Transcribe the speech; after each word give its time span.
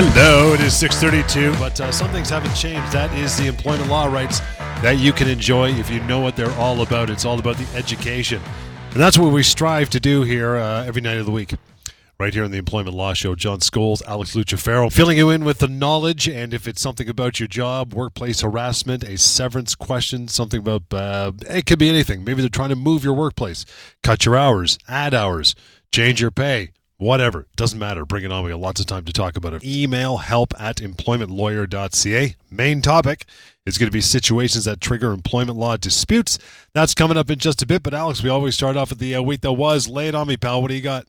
Hello, 0.00 0.54
it 0.54 0.60
is 0.60 0.78
632, 0.78 1.58
but 1.58 1.80
uh, 1.80 1.90
some 1.90 2.08
things 2.12 2.30
haven't 2.30 2.54
changed. 2.54 2.92
That 2.92 3.12
is 3.18 3.36
the 3.36 3.48
employment 3.48 3.90
law 3.90 4.06
rights 4.06 4.38
that 4.80 5.00
you 5.00 5.12
can 5.12 5.28
enjoy 5.28 5.70
if 5.70 5.90
you 5.90 5.98
know 6.04 6.20
what 6.20 6.36
they're 6.36 6.52
all 6.52 6.82
about. 6.82 7.10
It's 7.10 7.24
all 7.24 7.40
about 7.40 7.56
the 7.56 7.66
education. 7.76 8.40
And 8.92 9.00
that's 9.00 9.18
what 9.18 9.32
we 9.32 9.42
strive 9.42 9.90
to 9.90 9.98
do 9.98 10.22
here 10.22 10.54
uh, 10.54 10.84
every 10.84 11.02
night 11.02 11.16
of 11.16 11.26
the 11.26 11.32
week. 11.32 11.52
Right 12.16 12.32
here 12.32 12.44
on 12.44 12.52
the 12.52 12.58
Employment 12.58 12.94
Law 12.94 13.12
Show, 13.12 13.34
John 13.34 13.58
Scholes, 13.58 14.00
Alex 14.06 14.36
Lucifero, 14.36 14.88
filling 14.88 15.18
you 15.18 15.30
in 15.30 15.44
with 15.44 15.58
the 15.58 15.66
knowledge. 15.66 16.28
And 16.28 16.54
if 16.54 16.68
it's 16.68 16.80
something 16.80 17.08
about 17.08 17.40
your 17.40 17.48
job, 17.48 17.92
workplace 17.92 18.42
harassment, 18.42 19.02
a 19.02 19.18
severance 19.18 19.74
question, 19.74 20.28
something 20.28 20.60
about 20.60 20.94
uh, 20.94 21.32
it 21.50 21.66
could 21.66 21.80
be 21.80 21.88
anything. 21.88 22.22
Maybe 22.22 22.40
they're 22.40 22.48
trying 22.48 22.68
to 22.68 22.76
move 22.76 23.02
your 23.02 23.14
workplace, 23.14 23.66
cut 24.04 24.26
your 24.26 24.36
hours, 24.36 24.78
add 24.86 25.12
hours, 25.12 25.56
change 25.90 26.20
your 26.20 26.30
pay, 26.30 26.70
whatever. 26.98 27.46
Doesn't 27.56 27.78
matter. 27.78 28.04
Bring 28.04 28.24
it 28.24 28.32
on. 28.32 28.44
We 28.44 28.50
got 28.50 28.60
lots 28.60 28.80
of 28.80 28.86
time 28.86 29.04
to 29.04 29.12
talk 29.12 29.36
about 29.36 29.54
it. 29.54 29.64
Email 29.64 30.18
help 30.18 30.52
at 30.60 30.76
employmentlawyer.ca. 30.76 32.36
Main 32.50 32.82
topic 32.82 33.24
is 33.64 33.78
going 33.78 33.88
to 33.88 33.92
be 33.92 34.00
situations 34.00 34.64
that 34.66 34.80
trigger 34.80 35.12
employment 35.12 35.58
law 35.58 35.76
disputes. 35.76 36.38
That's 36.74 36.94
coming 36.94 37.16
up 37.16 37.30
in 37.30 37.38
just 37.38 37.62
a 37.62 37.66
bit. 37.66 37.82
But 37.82 37.94
Alex, 37.94 38.22
we 38.22 38.28
always 38.28 38.54
start 38.54 38.76
off 38.76 38.90
with 38.90 38.98
the 38.98 39.14
uh, 39.14 39.22
week 39.22 39.40
that 39.40 39.52
was. 39.52 39.88
Lay 39.88 40.08
it 40.08 40.14
on 40.14 40.28
me, 40.28 40.36
pal. 40.36 40.60
What 40.60 40.68
do 40.68 40.74
you 40.74 40.82
got? 40.82 41.06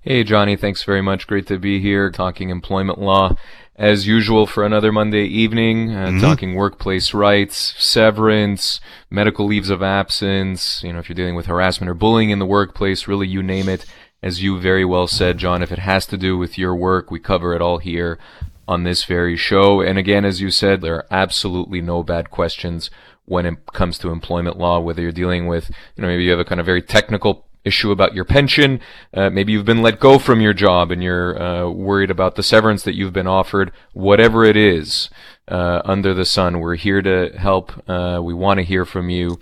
Hey, 0.00 0.24
Johnny. 0.24 0.56
Thanks 0.56 0.82
very 0.82 1.02
much. 1.02 1.26
Great 1.26 1.46
to 1.48 1.58
be 1.58 1.80
here 1.80 2.10
talking 2.10 2.50
employment 2.50 2.98
law. 3.00 3.36
As 3.76 4.08
usual 4.08 4.48
for 4.48 4.66
another 4.66 4.90
Monday 4.90 5.24
evening, 5.24 5.94
uh, 5.94 6.06
mm-hmm. 6.06 6.20
talking 6.20 6.54
workplace 6.56 7.14
rights, 7.14 7.74
severance, 7.78 8.80
medical 9.08 9.46
leaves 9.46 9.70
of 9.70 9.84
absence, 9.84 10.82
you 10.82 10.92
know, 10.92 10.98
if 10.98 11.08
you're 11.08 11.14
dealing 11.14 11.36
with 11.36 11.46
harassment 11.46 11.88
or 11.88 11.94
bullying 11.94 12.30
in 12.30 12.40
the 12.40 12.46
workplace, 12.46 13.06
really 13.06 13.28
you 13.28 13.40
name 13.40 13.68
it. 13.68 13.86
As 14.22 14.42
you 14.42 14.58
very 14.58 14.84
well 14.84 15.06
said, 15.06 15.38
John, 15.38 15.62
if 15.62 15.70
it 15.70 15.78
has 15.78 16.04
to 16.06 16.16
do 16.16 16.36
with 16.36 16.58
your 16.58 16.74
work, 16.74 17.10
we 17.10 17.20
cover 17.20 17.54
it 17.54 17.62
all 17.62 17.78
here 17.78 18.18
on 18.66 18.82
this 18.82 19.04
very 19.04 19.36
show. 19.36 19.80
And 19.80 19.96
again, 19.96 20.24
as 20.24 20.40
you 20.40 20.50
said, 20.50 20.80
there 20.80 20.96
are 20.96 21.06
absolutely 21.10 21.80
no 21.80 22.02
bad 22.02 22.30
questions 22.30 22.90
when 23.26 23.46
it 23.46 23.66
comes 23.72 23.98
to 23.98 24.10
employment 24.10 24.58
law, 24.58 24.80
whether 24.80 25.02
you're 25.02 25.12
dealing 25.12 25.46
with, 25.46 25.70
you 25.94 26.02
know, 26.02 26.08
maybe 26.08 26.24
you 26.24 26.30
have 26.30 26.40
a 26.40 26.44
kind 26.44 26.60
of 26.60 26.66
very 26.66 26.82
technical 26.82 27.46
issue 27.64 27.92
about 27.92 28.14
your 28.14 28.24
pension. 28.24 28.80
Uh, 29.14 29.30
maybe 29.30 29.52
you've 29.52 29.64
been 29.64 29.82
let 29.82 30.00
go 30.00 30.18
from 30.18 30.40
your 30.40 30.54
job 30.54 30.90
and 30.90 31.02
you're 31.02 31.40
uh, 31.40 31.68
worried 31.68 32.10
about 32.10 32.34
the 32.34 32.42
severance 32.42 32.82
that 32.82 32.94
you've 32.94 33.12
been 33.12 33.26
offered. 33.26 33.70
Whatever 33.92 34.44
it 34.44 34.56
is 34.56 35.10
uh, 35.46 35.82
under 35.84 36.12
the 36.14 36.24
sun, 36.24 36.60
we're 36.60 36.76
here 36.76 37.02
to 37.02 37.30
help. 37.38 37.72
Uh, 37.88 38.20
we 38.22 38.34
want 38.34 38.58
to 38.58 38.64
hear 38.64 38.84
from 38.84 39.10
you. 39.10 39.38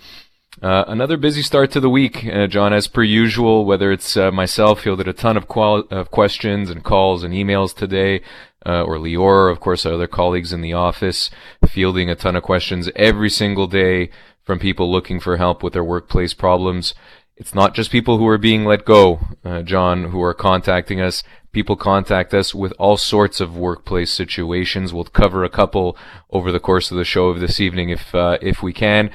Uh, 0.61 0.83
another 0.87 1.17
busy 1.17 1.41
start 1.41 1.69
to 1.71 1.79
the 1.79 1.89
week, 1.89 2.25
uh, 2.25 2.47
John, 2.47 2.73
as 2.73 2.87
per 2.87 3.03
usual, 3.03 3.65
whether 3.65 3.91
it's 3.91 4.15
myself 4.15 4.81
fielded 4.81 5.07
a 5.07 5.13
ton 5.13 5.37
of, 5.37 5.47
qual- 5.47 5.87
of 5.91 6.09
questions 6.09 6.69
and 6.69 6.83
calls 6.83 7.23
and 7.23 7.33
emails 7.33 7.75
today, 7.75 8.21
or 8.65 8.97
Lior, 8.97 9.51
of 9.51 9.59
course, 9.59 9.85
our 9.85 9.93
other 9.93 10.07
colleagues 10.07 10.51
in 10.51 10.61
the 10.61 10.73
office, 10.73 11.29
fielding 11.67 12.09
a 12.09 12.15
ton 12.15 12.35
of 12.35 12.43
questions 12.43 12.89
every 12.95 13.29
single 13.29 13.67
day 13.67 14.09
from 14.43 14.57
people 14.57 14.91
looking 14.91 15.19
for 15.19 15.37
help 15.37 15.61
with 15.61 15.73
their 15.73 15.83
workplace 15.83 16.33
problems 16.33 16.95
it's 17.37 17.53
not 17.53 17.75
just 17.75 17.91
people 17.91 18.17
who 18.17 18.27
are 18.27 18.39
being 18.39 18.65
let 18.65 18.83
go, 18.83 19.19
uh, 19.45 19.61
John, 19.61 20.05
who 20.05 20.21
are 20.23 20.33
contacting 20.33 20.99
us. 20.99 21.23
People 21.51 21.75
contact 21.75 22.33
us 22.33 22.53
with 22.53 22.73
all 22.79 22.97
sorts 22.97 23.39
of 23.39 23.55
workplace 23.55 24.11
situations. 24.11 24.91
We'll 24.91 25.03
cover 25.05 25.43
a 25.43 25.49
couple 25.49 25.95
over 26.31 26.51
the 26.51 26.59
course 26.59 26.89
of 26.89 26.97
the 26.97 27.05
show 27.05 27.27
of 27.27 27.39
this 27.39 27.59
evening 27.59 27.89
if 27.89 28.13
uh, 28.13 28.39
if 28.41 28.63
we 28.63 28.73
can. 28.73 29.11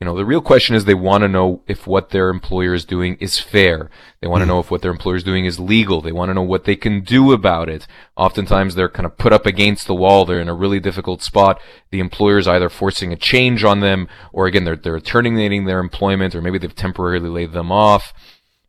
You 0.00 0.06
know, 0.06 0.16
the 0.16 0.24
real 0.24 0.40
question 0.40 0.74
is 0.74 0.86
they 0.86 0.94
want 0.94 1.22
to 1.22 1.28
know 1.28 1.62
if 1.66 1.86
what 1.86 2.08
their 2.08 2.30
employer 2.30 2.72
is 2.72 2.86
doing 2.86 3.16
is 3.20 3.38
fair. 3.38 3.90
They 4.22 4.28
want 4.28 4.40
to 4.40 4.46
know 4.46 4.58
if 4.58 4.70
what 4.70 4.80
their 4.80 4.90
employer 4.90 5.16
is 5.16 5.22
doing 5.22 5.44
is 5.44 5.60
legal. 5.60 6.00
They 6.00 6.10
want 6.10 6.30
to 6.30 6.34
know 6.34 6.42
what 6.42 6.64
they 6.64 6.74
can 6.74 7.02
do 7.02 7.32
about 7.32 7.68
it. 7.68 7.86
Oftentimes 8.16 8.74
they're 8.74 8.88
kind 8.88 9.04
of 9.04 9.18
put 9.18 9.34
up 9.34 9.44
against 9.44 9.86
the 9.86 9.94
wall. 9.94 10.24
They're 10.24 10.40
in 10.40 10.48
a 10.48 10.54
really 10.54 10.80
difficult 10.80 11.22
spot. 11.22 11.60
The 11.90 12.00
employer 12.00 12.38
is 12.38 12.48
either 12.48 12.70
forcing 12.70 13.12
a 13.12 13.16
change 13.16 13.62
on 13.62 13.80
them 13.80 14.08
or 14.32 14.46
again, 14.46 14.64
they're, 14.64 14.74
they're 14.74 15.00
terminating 15.00 15.66
their 15.66 15.80
employment 15.80 16.34
or 16.34 16.40
maybe 16.40 16.56
they've 16.56 16.74
temporarily 16.74 17.28
laid 17.28 17.52
them 17.52 17.70
off. 17.70 18.14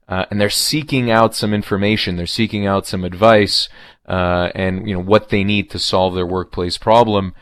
Uh, 0.09 0.25
and 0.29 0.41
they're 0.41 0.49
seeking 0.49 1.09
out 1.09 1.33
some 1.33 1.53
information. 1.53 2.17
They're 2.17 2.25
seeking 2.25 2.67
out 2.67 2.85
some 2.85 3.05
advice, 3.05 3.69
uh, 4.05 4.49
and, 4.53 4.85
you 4.85 4.93
know, 4.93 5.01
what 5.01 5.29
they 5.29 5.45
need 5.45 5.69
to 5.69 5.79
solve 5.79 6.15
their 6.15 6.25
workplace 6.25 6.77
problem. 6.77 7.33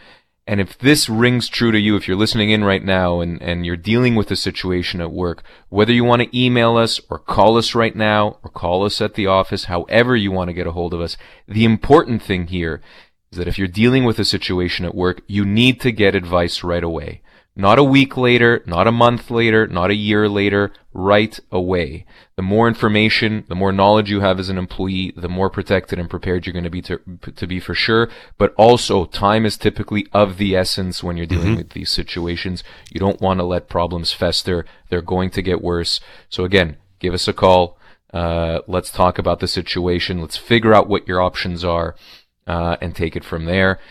And 0.50 0.60
if 0.60 0.80
this 0.80 1.08
rings 1.08 1.48
true 1.48 1.72
to 1.72 1.80
you, 1.80 1.96
if 1.96 2.08
you're 2.08 2.18
listening 2.18 2.50
in 2.50 2.64
right 2.64 2.84
now 2.84 3.20
and, 3.20 3.40
and 3.40 3.68
you're 3.68 3.78
dealing 3.78 4.16
with 4.16 4.32
a 4.32 4.36
situation 4.36 5.00
at 5.00 5.12
work, 5.12 5.44
whether 5.70 5.94
you 5.94 6.04
want 6.04 6.24
to 6.24 6.36
email 6.36 6.76
us 6.76 7.00
or 7.08 7.20
call 7.20 7.56
us 7.56 7.76
right 7.76 7.96
now 7.96 8.40
or 8.44 8.50
call 8.50 8.84
us 8.84 9.00
at 9.00 9.14
the 9.14 9.28
office, 9.28 9.66
however 9.66 10.16
you 10.16 10.32
want 10.32 10.48
to 10.48 10.56
get 10.56 10.66
a 10.66 10.72
hold 10.72 10.92
of 10.92 11.02
us, 11.02 11.18
the 11.48 11.66
important 11.66 12.24
thing 12.24 12.48
here 12.48 12.82
is 13.32 13.38
that 13.38 13.48
if 13.48 13.60
you're 13.60 13.68
dealing 13.68 14.06
with 14.06 14.18
a 14.18 14.26
situation 14.26 14.86
at 14.86 14.96
work, 14.96 15.22
you 15.28 15.46
need 15.46 15.80
to 15.82 15.92
get 15.92 16.16
advice 16.16 16.64
right 16.64 16.84
away. 16.84 17.22
Not 17.60 17.78
a 17.78 17.84
week 17.84 18.16
later, 18.16 18.64
not 18.66 18.88
a 18.88 18.92
month 18.92 19.30
later, 19.30 19.68
not 19.68 19.92
a 19.92 19.94
year 19.94 20.30
later, 20.30 20.72
right 20.94 21.38
away. 21.52 22.06
The 22.38 22.42
more 22.42 22.70
information, 22.70 23.44
the 23.50 23.56
more 23.56 23.74
knowledge 23.74 24.10
you 24.10 24.22
have 24.22 24.40
as 24.40 24.48
an 24.48 24.58
employee, 24.58 25.12
the 25.18 25.28
more 25.28 25.50
protected 25.50 26.00
and 26.00 26.10
prepared 26.10 26.46
you're 26.46 26.54
going 26.54 26.64
to 26.64 26.70
be 26.70 26.82
to, 26.84 27.02
to 27.36 27.46
be 27.46 27.60
for 27.60 27.76
sure. 27.76 28.08
But 28.38 28.54
also, 28.56 29.04
time 29.04 29.46
is 29.46 29.58
typically 29.58 30.08
of 30.14 30.38
the 30.38 30.56
essence 30.56 31.04
when 31.04 31.18
you're 31.18 31.26
dealing 31.26 31.48
mm-hmm. 31.48 31.58
with 31.58 31.72
these 31.72 31.92
situations. 31.92 32.64
You 32.94 33.02
don't 33.02 33.20
want 33.20 33.42
to 33.42 33.44
let 33.44 33.68
problems 33.68 34.14
fester. 34.14 34.66
They're 34.88 35.02
going 35.02 35.30
to 35.32 35.42
get 35.42 35.62
worse. 35.62 36.00
So 36.30 36.46
again, 36.46 36.78
give 37.00 37.14
us 37.14 37.28
a 37.28 37.34
call. 37.34 37.78
Uh, 38.14 38.60
let's 38.68 38.90
talk 38.90 39.20
about 39.20 39.42
the 39.42 39.50
situation. 39.50 40.22
Let's 40.22 40.38
figure 40.38 40.74
out 40.74 40.88
what 40.88 41.10
your 41.10 41.22
options 41.22 41.66
are, 41.66 41.98
uh, 42.48 42.78
and 42.80 42.96
take 42.96 43.18
it 43.18 43.26
from 43.26 43.44
there. 43.44 43.82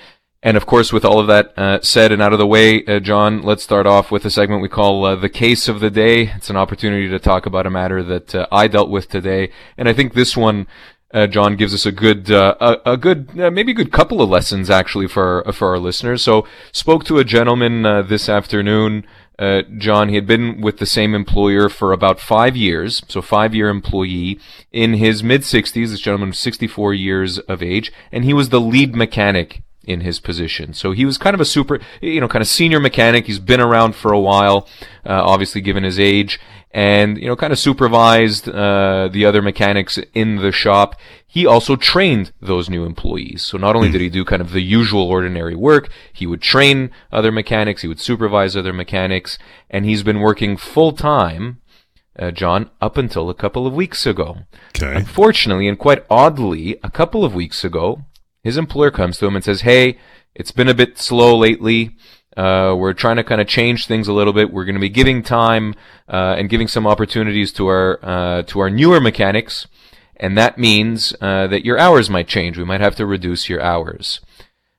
And 0.42 0.56
of 0.56 0.66
course, 0.66 0.92
with 0.92 1.04
all 1.04 1.18
of 1.18 1.26
that 1.26 1.52
uh, 1.58 1.80
said 1.82 2.12
and 2.12 2.22
out 2.22 2.32
of 2.32 2.38
the 2.38 2.46
way, 2.46 2.84
uh, 2.84 3.00
John, 3.00 3.42
let's 3.42 3.64
start 3.64 3.86
off 3.86 4.12
with 4.12 4.24
a 4.24 4.30
segment 4.30 4.62
we 4.62 4.68
call 4.68 5.04
uh, 5.04 5.16
the 5.16 5.28
case 5.28 5.66
of 5.66 5.80
the 5.80 5.90
day. 5.90 6.30
It's 6.36 6.48
an 6.48 6.56
opportunity 6.56 7.08
to 7.08 7.18
talk 7.18 7.44
about 7.44 7.66
a 7.66 7.70
matter 7.70 8.04
that 8.04 8.34
uh, 8.34 8.46
I 8.52 8.68
dealt 8.68 8.88
with 8.88 9.08
today, 9.08 9.50
and 9.76 9.88
I 9.88 9.92
think 9.92 10.14
this 10.14 10.36
one, 10.36 10.68
uh, 11.12 11.26
John, 11.26 11.56
gives 11.56 11.74
us 11.74 11.86
a 11.86 11.90
good, 11.90 12.30
uh, 12.30 12.54
a, 12.60 12.92
a, 12.92 12.96
good, 12.96 13.34
maybe 13.34 13.72
a 13.72 13.74
good 13.74 13.90
couple 13.90 14.22
of 14.22 14.30
lessons 14.30 14.70
actually 14.70 15.08
for 15.08 15.42
for 15.52 15.70
our 15.70 15.78
listeners. 15.78 16.22
So, 16.22 16.46
spoke 16.70 17.02
to 17.06 17.18
a 17.18 17.24
gentleman 17.24 17.82
this 18.06 18.28
afternoon. 18.28 19.04
John, 19.40 20.08
he 20.08 20.14
had 20.14 20.26
been 20.26 20.60
with 20.60 20.78
the 20.78 20.86
same 20.86 21.14
employer 21.16 21.68
for 21.68 21.92
about 21.92 22.20
five 22.20 22.56
years, 22.56 23.02
so 23.08 23.20
five 23.20 23.56
year 23.56 23.68
employee 23.68 24.38
in 24.70 24.94
his 24.94 25.24
mid 25.24 25.40
60s. 25.40 25.90
This 25.90 26.00
gentleman 26.00 26.28
was 26.28 26.38
64 26.38 26.94
years 26.94 27.40
of 27.40 27.60
age, 27.60 27.92
and 28.12 28.24
he 28.24 28.32
was 28.32 28.50
the 28.50 28.60
lead 28.60 28.94
mechanic 28.94 29.62
in 29.88 30.02
his 30.02 30.20
position. 30.20 30.74
So 30.74 30.92
he 30.92 31.06
was 31.06 31.16
kind 31.16 31.32
of 31.32 31.40
a 31.40 31.46
super, 31.46 31.80
you 32.02 32.20
know, 32.20 32.28
kind 32.28 32.42
of 32.42 32.46
senior 32.46 32.78
mechanic. 32.78 33.26
He's 33.26 33.38
been 33.38 33.60
around 33.60 33.94
for 33.94 34.12
a 34.12 34.20
while, 34.20 34.68
uh, 35.06 35.22
obviously 35.24 35.62
given 35.62 35.82
his 35.82 35.98
age, 35.98 36.38
and 36.70 37.16
you 37.16 37.26
know, 37.26 37.34
kind 37.34 37.54
of 37.54 37.58
supervised 37.58 38.48
uh, 38.50 39.08
the 39.10 39.24
other 39.24 39.40
mechanics 39.40 39.98
in 40.12 40.36
the 40.36 40.52
shop. 40.52 40.94
He 41.26 41.46
also 41.46 41.74
trained 41.74 42.32
those 42.40 42.68
new 42.68 42.84
employees. 42.84 43.42
So 43.42 43.56
not 43.56 43.76
only 43.76 43.90
did 43.90 44.02
he 44.02 44.10
do 44.10 44.24
kind 44.26 44.42
of 44.42 44.52
the 44.52 44.62
usual 44.62 45.02
ordinary 45.02 45.54
work, 45.54 45.90
he 46.12 46.26
would 46.26 46.42
train 46.42 46.90
other 47.10 47.32
mechanics, 47.32 47.80
he 47.80 47.88
would 47.88 48.00
supervise 48.00 48.54
other 48.54 48.74
mechanics, 48.74 49.38
and 49.70 49.86
he's 49.86 50.02
been 50.02 50.20
working 50.20 50.56
full 50.58 50.92
time. 50.92 51.60
Uh, 52.18 52.32
John, 52.32 52.68
up 52.80 52.96
until 52.96 53.30
a 53.30 53.34
couple 53.34 53.64
of 53.64 53.72
weeks 53.72 54.04
ago. 54.04 54.38
Okay. 54.76 54.92
Unfortunately, 54.96 55.68
and 55.68 55.78
quite 55.78 56.04
oddly, 56.10 56.76
a 56.82 56.90
couple 56.90 57.24
of 57.24 57.32
weeks 57.32 57.62
ago, 57.62 58.02
his 58.48 58.56
employer 58.56 58.90
comes 58.90 59.18
to 59.18 59.26
him 59.26 59.36
and 59.36 59.44
says, 59.44 59.60
Hey, 59.60 59.98
it's 60.34 60.52
been 60.52 60.68
a 60.68 60.74
bit 60.74 60.98
slow 60.98 61.36
lately. 61.36 61.94
Uh, 62.34 62.74
we're 62.74 62.94
trying 62.94 63.16
to 63.16 63.24
kind 63.24 63.42
of 63.42 63.46
change 63.46 63.86
things 63.86 64.08
a 64.08 64.12
little 64.14 64.32
bit. 64.32 64.50
We're 64.50 64.64
going 64.64 64.74
to 64.74 64.80
be 64.80 64.88
giving 64.88 65.22
time 65.22 65.74
uh, 66.08 66.36
and 66.38 66.48
giving 66.48 66.66
some 66.66 66.86
opportunities 66.86 67.52
to 67.54 67.66
our 67.66 68.00
uh, 68.02 68.42
to 68.44 68.60
our 68.60 68.70
newer 68.70 69.00
mechanics, 69.00 69.66
and 70.16 70.38
that 70.38 70.56
means 70.56 71.14
uh, 71.20 71.46
that 71.48 71.66
your 71.66 71.78
hours 71.78 72.08
might 72.08 72.26
change. 72.26 72.56
We 72.56 72.64
might 72.64 72.80
have 72.80 72.96
to 72.96 73.04
reduce 73.04 73.50
your 73.50 73.60
hours. 73.60 74.20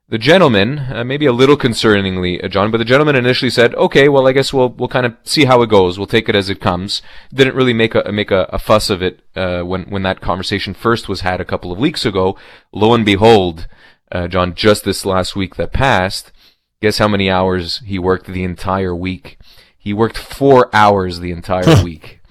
The 0.10 0.18
gentleman, 0.18 0.80
uh, 0.80 1.04
maybe 1.04 1.28
a 1.28 1.32
little 1.32 1.56
concerningly, 1.56 2.44
uh, 2.44 2.48
John, 2.48 2.72
but 2.72 2.80
the 2.80 2.86
gentleman 2.86 3.16
initially 3.16 3.52
said, 3.52 3.76
"Okay, 3.76 4.10
well, 4.10 4.28
I 4.28 4.32
guess 4.32 4.52
we'll 4.52 4.70
we'll 4.70 4.90
kind 4.90 5.06
of 5.06 5.16
see 5.24 5.46
how 5.46 5.62
it 5.62 5.70
goes. 5.70 6.00
We'll 6.00 6.08
take 6.08 6.28
it 6.28 6.36
as 6.36 6.50
it 6.50 6.60
comes." 6.60 7.04
Didn't 7.32 7.56
really 7.56 7.74
make 7.74 7.94
a 7.94 8.12
make 8.12 8.32
a, 8.32 8.50
a 8.52 8.58
fuss 8.58 8.90
of 8.90 9.04
it 9.04 9.22
when 9.36 9.84
when 9.84 10.04
that 10.04 10.20
conversation 10.20 10.74
first 10.74 11.08
was 11.08 11.22
had 11.22 11.40
a 11.40 11.46
couple 11.46 11.72
of 11.72 11.78
weeks 11.78 12.06
ago. 12.06 12.36
Lo 12.72 12.94
and 12.96 13.06
behold, 13.06 13.68
John, 14.30 14.56
just 14.56 14.84
this 14.84 15.06
last 15.06 15.36
week 15.36 15.56
that 15.58 15.74
passed 15.74 16.32
Guess 16.82 16.98
how 16.98 17.10
many 17.10 17.30
hours 17.30 17.80
he 17.80 18.00
worked 18.00 18.28
the 18.28 18.44
entire 18.44 18.96
week? 18.96 19.38
He 19.78 19.90
He 19.90 19.94
worked 19.94 20.18
four 20.18 20.70
hours 20.74 21.20
the 21.20 21.32
entire 21.32 21.84
week. 21.84 22.22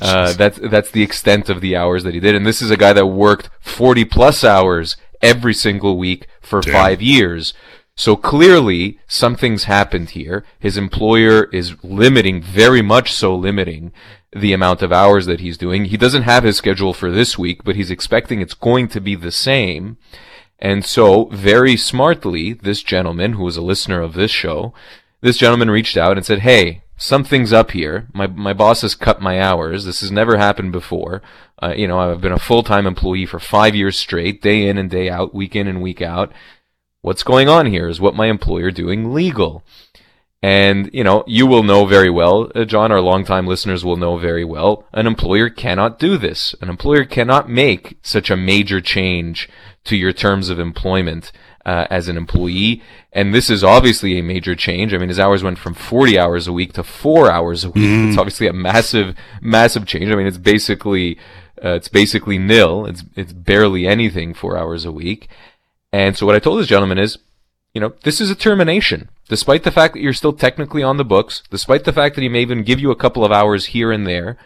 Uh, 0.00 0.32
that's 0.34 0.58
that's 0.58 0.90
the 0.90 1.02
extent 1.02 1.48
of 1.48 1.60
the 1.60 1.76
hours 1.76 2.04
that 2.04 2.14
he 2.14 2.20
did, 2.20 2.34
and 2.34 2.46
this 2.46 2.62
is 2.62 2.70
a 2.70 2.76
guy 2.76 2.92
that 2.92 3.06
worked 3.06 3.50
forty 3.60 4.04
plus 4.04 4.44
hours 4.44 4.96
every 5.22 5.54
single 5.54 5.96
week 5.98 6.26
for 6.40 6.60
Damn. 6.60 6.72
five 6.72 7.02
years. 7.02 7.54
So 7.96 8.16
clearly, 8.16 8.98
something's 9.06 9.64
happened 9.64 10.10
here. 10.10 10.44
His 10.58 10.76
employer 10.76 11.44
is 11.52 11.74
limiting, 11.84 12.42
very 12.42 12.80
much 12.80 13.12
so 13.12 13.34
limiting, 13.34 13.92
the 14.32 14.52
amount 14.52 14.80
of 14.80 14.92
hours 14.92 15.26
that 15.26 15.40
he's 15.40 15.58
doing. 15.58 15.86
He 15.86 15.96
doesn't 15.96 16.22
have 16.22 16.44
his 16.44 16.56
schedule 16.56 16.94
for 16.94 17.10
this 17.10 17.36
week, 17.36 17.62
but 17.64 17.76
he's 17.76 17.90
expecting 17.90 18.40
it's 18.40 18.54
going 18.54 18.88
to 18.88 19.00
be 19.00 19.16
the 19.16 19.32
same. 19.32 19.98
And 20.58 20.84
so, 20.84 21.26
very 21.26 21.76
smartly, 21.76 22.52
this 22.52 22.82
gentleman, 22.82 23.34
who 23.34 23.44
was 23.44 23.56
a 23.56 23.62
listener 23.62 24.00
of 24.00 24.14
this 24.14 24.30
show, 24.30 24.72
this 25.20 25.36
gentleman 25.36 25.70
reached 25.70 25.96
out 25.96 26.16
and 26.16 26.24
said, 26.24 26.40
Hey, 26.40 26.84
something's 27.00 27.52
up 27.52 27.70
here. 27.72 28.06
My, 28.12 28.26
my 28.26 28.52
boss 28.52 28.82
has 28.82 28.94
cut 28.94 29.20
my 29.20 29.40
hours. 29.40 29.84
This 29.84 30.02
has 30.02 30.12
never 30.12 30.36
happened 30.36 30.70
before. 30.70 31.22
Uh, 31.60 31.74
you 31.76 31.88
know, 31.88 31.98
I've 31.98 32.20
been 32.20 32.30
a 32.30 32.38
full-time 32.38 32.86
employee 32.86 33.26
for 33.26 33.40
five 33.40 33.74
years 33.74 33.98
straight, 33.98 34.42
day 34.42 34.68
in 34.68 34.78
and 34.78 34.90
day 34.90 35.08
out, 35.08 35.34
week 35.34 35.56
in 35.56 35.66
and 35.66 35.82
week 35.82 36.02
out. 36.02 36.32
What's 37.00 37.22
going 37.22 37.48
on 37.48 37.66
here? 37.66 37.88
Is 37.88 38.00
what 38.00 38.14
my 38.14 38.26
employer 38.26 38.70
doing 38.70 39.14
legal? 39.14 39.64
And, 40.42 40.88
you 40.92 41.04
know, 41.04 41.24
you 41.26 41.46
will 41.46 41.62
know 41.62 41.84
very 41.84 42.08
well, 42.08 42.50
uh, 42.54 42.64
John, 42.64 42.92
our 42.92 43.00
longtime 43.00 43.46
listeners 43.46 43.84
will 43.84 43.96
know 43.96 44.16
very 44.16 44.44
well, 44.44 44.86
an 44.92 45.06
employer 45.06 45.50
cannot 45.50 45.98
do 45.98 46.16
this. 46.16 46.54
An 46.62 46.70
employer 46.70 47.04
cannot 47.04 47.50
make 47.50 47.98
such 48.02 48.30
a 48.30 48.36
major 48.36 48.80
change 48.80 49.50
to 49.84 49.96
your 49.96 50.12
terms 50.12 50.48
of 50.48 50.58
employment 50.58 51.30
uh, 51.64 51.86
as 51.90 52.08
an 52.08 52.16
employee. 52.16 52.82
And 53.12 53.34
this 53.34 53.50
is 53.50 53.64
obviously 53.64 54.18
a 54.18 54.22
major 54.22 54.54
change. 54.54 54.94
I 54.94 54.98
mean, 54.98 55.08
his 55.08 55.20
hours 55.20 55.42
went 55.42 55.58
from 55.58 55.74
40 55.74 56.18
hours 56.18 56.46
a 56.46 56.52
week 56.52 56.72
to 56.74 56.82
four 56.82 57.30
hours 57.30 57.64
a 57.64 57.70
week. 57.70 57.84
Mm. 57.84 58.08
It's 58.08 58.18
obviously 58.18 58.46
a 58.46 58.52
massive, 58.52 59.16
massive 59.40 59.86
change. 59.86 60.10
I 60.10 60.14
mean, 60.14 60.26
it's 60.26 60.38
basically, 60.38 61.18
uh, 61.64 61.70
it's 61.70 61.88
basically 61.88 62.38
nil. 62.38 62.86
It's, 62.86 63.04
it's 63.16 63.32
barely 63.32 63.86
anything 63.86 64.34
four 64.34 64.56
hours 64.56 64.84
a 64.84 64.92
week. 64.92 65.28
And 65.92 66.16
so 66.16 66.24
what 66.24 66.36
I 66.36 66.38
told 66.38 66.60
this 66.60 66.66
gentleman 66.66 66.98
is, 66.98 67.18
you 67.74 67.80
know, 67.80 67.94
this 68.02 68.20
is 68.20 68.30
a 68.30 68.34
termination. 68.34 69.10
Despite 69.28 69.62
the 69.62 69.70
fact 69.70 69.94
that 69.94 70.00
you're 70.00 70.12
still 70.12 70.32
technically 70.32 70.82
on 70.82 70.96
the 70.96 71.04
books, 71.04 71.42
despite 71.50 71.84
the 71.84 71.92
fact 71.92 72.14
that 72.14 72.22
he 72.22 72.28
may 72.28 72.42
even 72.42 72.64
give 72.64 72.80
you 72.80 72.90
a 72.90 72.96
couple 72.96 73.24
of 73.24 73.30
hours 73.30 73.66
here 73.66 73.92
and 73.92 74.06
there, 74.06 74.36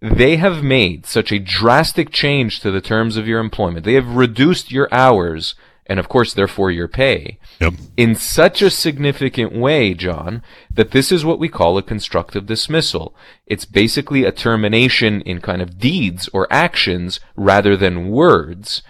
they 0.00 0.36
have 0.36 0.62
made 0.62 1.04
such 1.04 1.30
a 1.30 1.38
drastic 1.38 2.10
change 2.10 2.60
to 2.60 2.70
the 2.70 2.80
terms 2.80 3.18
of 3.18 3.28
your 3.28 3.38
employment. 3.38 3.84
They 3.84 3.94
have 3.94 4.16
reduced 4.16 4.72
your 4.72 4.88
hours 4.90 5.54
and 5.90 5.98
of 5.98 6.08
course 6.08 6.32
therefore 6.32 6.70
your 6.70 6.86
pay 6.86 7.36
yep. 7.60 7.74
in 7.96 8.14
such 8.14 8.62
a 8.62 8.70
significant 8.70 9.52
way, 9.52 9.92
John, 9.92 10.40
that 10.72 10.92
this 10.92 11.10
is 11.10 11.24
what 11.24 11.40
we 11.40 11.48
call 11.48 11.76
a 11.76 11.82
constructive 11.82 12.46
dismissal. 12.46 13.12
It's 13.44 13.64
basically 13.64 14.22
a 14.22 14.30
termination 14.30 15.20
in 15.22 15.40
kind 15.40 15.60
of 15.60 15.80
deeds 15.80 16.30
or 16.32 16.46
actions 16.48 17.18
rather 17.34 17.76
than 17.76 18.08
words. 18.08 18.82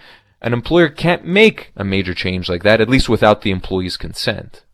An 0.42 0.52
employer 0.52 0.90
can't 0.90 1.24
make 1.24 1.72
a 1.74 1.84
major 1.84 2.12
change 2.12 2.50
like 2.50 2.64
that, 2.64 2.82
at 2.82 2.90
least 2.90 3.08
without 3.08 3.40
the 3.40 3.50
employee's 3.50 3.96
consent. 3.96 4.64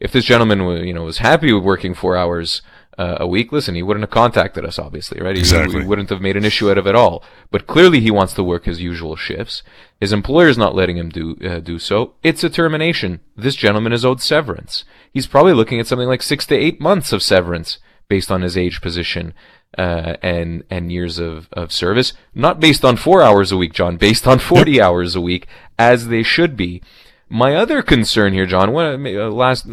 If 0.00 0.10
this 0.10 0.24
gentleman, 0.24 0.84
you 0.84 0.92
know, 0.92 1.04
was 1.04 1.18
happy 1.18 1.52
with 1.52 1.62
working 1.62 1.94
four 1.94 2.16
hours 2.16 2.60
uh, 2.98 3.16
a 3.20 3.26
week, 3.26 3.52
listen, 3.52 3.74
he 3.74 3.82
wouldn't 3.82 4.02
have 4.02 4.10
contacted 4.10 4.64
us, 4.64 4.78
obviously, 4.78 5.20
right? 5.20 5.34
He, 5.34 5.40
exactly. 5.40 5.80
he 5.80 5.86
wouldn't 5.86 6.10
have 6.10 6.20
made 6.20 6.36
an 6.36 6.44
issue 6.44 6.70
out 6.70 6.76
of 6.76 6.86
it 6.86 6.94
all. 6.94 7.24
But 7.50 7.66
clearly, 7.66 8.00
he 8.00 8.10
wants 8.10 8.34
to 8.34 8.44
work 8.44 8.66
his 8.66 8.82
usual 8.82 9.16
shifts. 9.16 9.62
His 9.98 10.12
employer 10.12 10.48
is 10.48 10.58
not 10.58 10.74
letting 10.74 10.98
him 10.98 11.08
do 11.08 11.36
uh, 11.42 11.60
do 11.60 11.78
so. 11.78 12.14
It's 12.22 12.44
a 12.44 12.50
termination. 12.50 13.20
This 13.34 13.56
gentleman 13.56 13.92
is 13.92 14.04
owed 14.04 14.20
severance. 14.20 14.84
He's 15.10 15.26
probably 15.26 15.54
looking 15.54 15.80
at 15.80 15.86
something 15.86 16.08
like 16.08 16.22
six 16.22 16.44
to 16.46 16.54
eight 16.54 16.80
months 16.80 17.12
of 17.12 17.22
severance 17.22 17.78
based 18.08 18.30
on 18.30 18.42
his 18.42 18.58
age, 18.58 18.82
position, 18.82 19.32
uh, 19.78 20.16
and 20.20 20.64
and 20.68 20.92
years 20.92 21.18
of, 21.18 21.48
of 21.52 21.72
service, 21.72 22.12
not 22.34 22.60
based 22.60 22.84
on 22.84 22.96
four 22.96 23.22
hours 23.22 23.50
a 23.52 23.56
week, 23.56 23.72
John, 23.72 23.96
based 23.96 24.26
on 24.26 24.38
forty 24.38 24.80
hours 24.86 25.16
a 25.16 25.20
week, 25.20 25.46
as 25.78 26.08
they 26.08 26.22
should 26.22 26.58
be. 26.58 26.82
My 27.32 27.54
other 27.54 27.82
concern 27.82 28.34
here, 28.34 28.46
John, 28.46 28.72
one, 28.72 29.06
uh, 29.06 29.30
last 29.30 29.66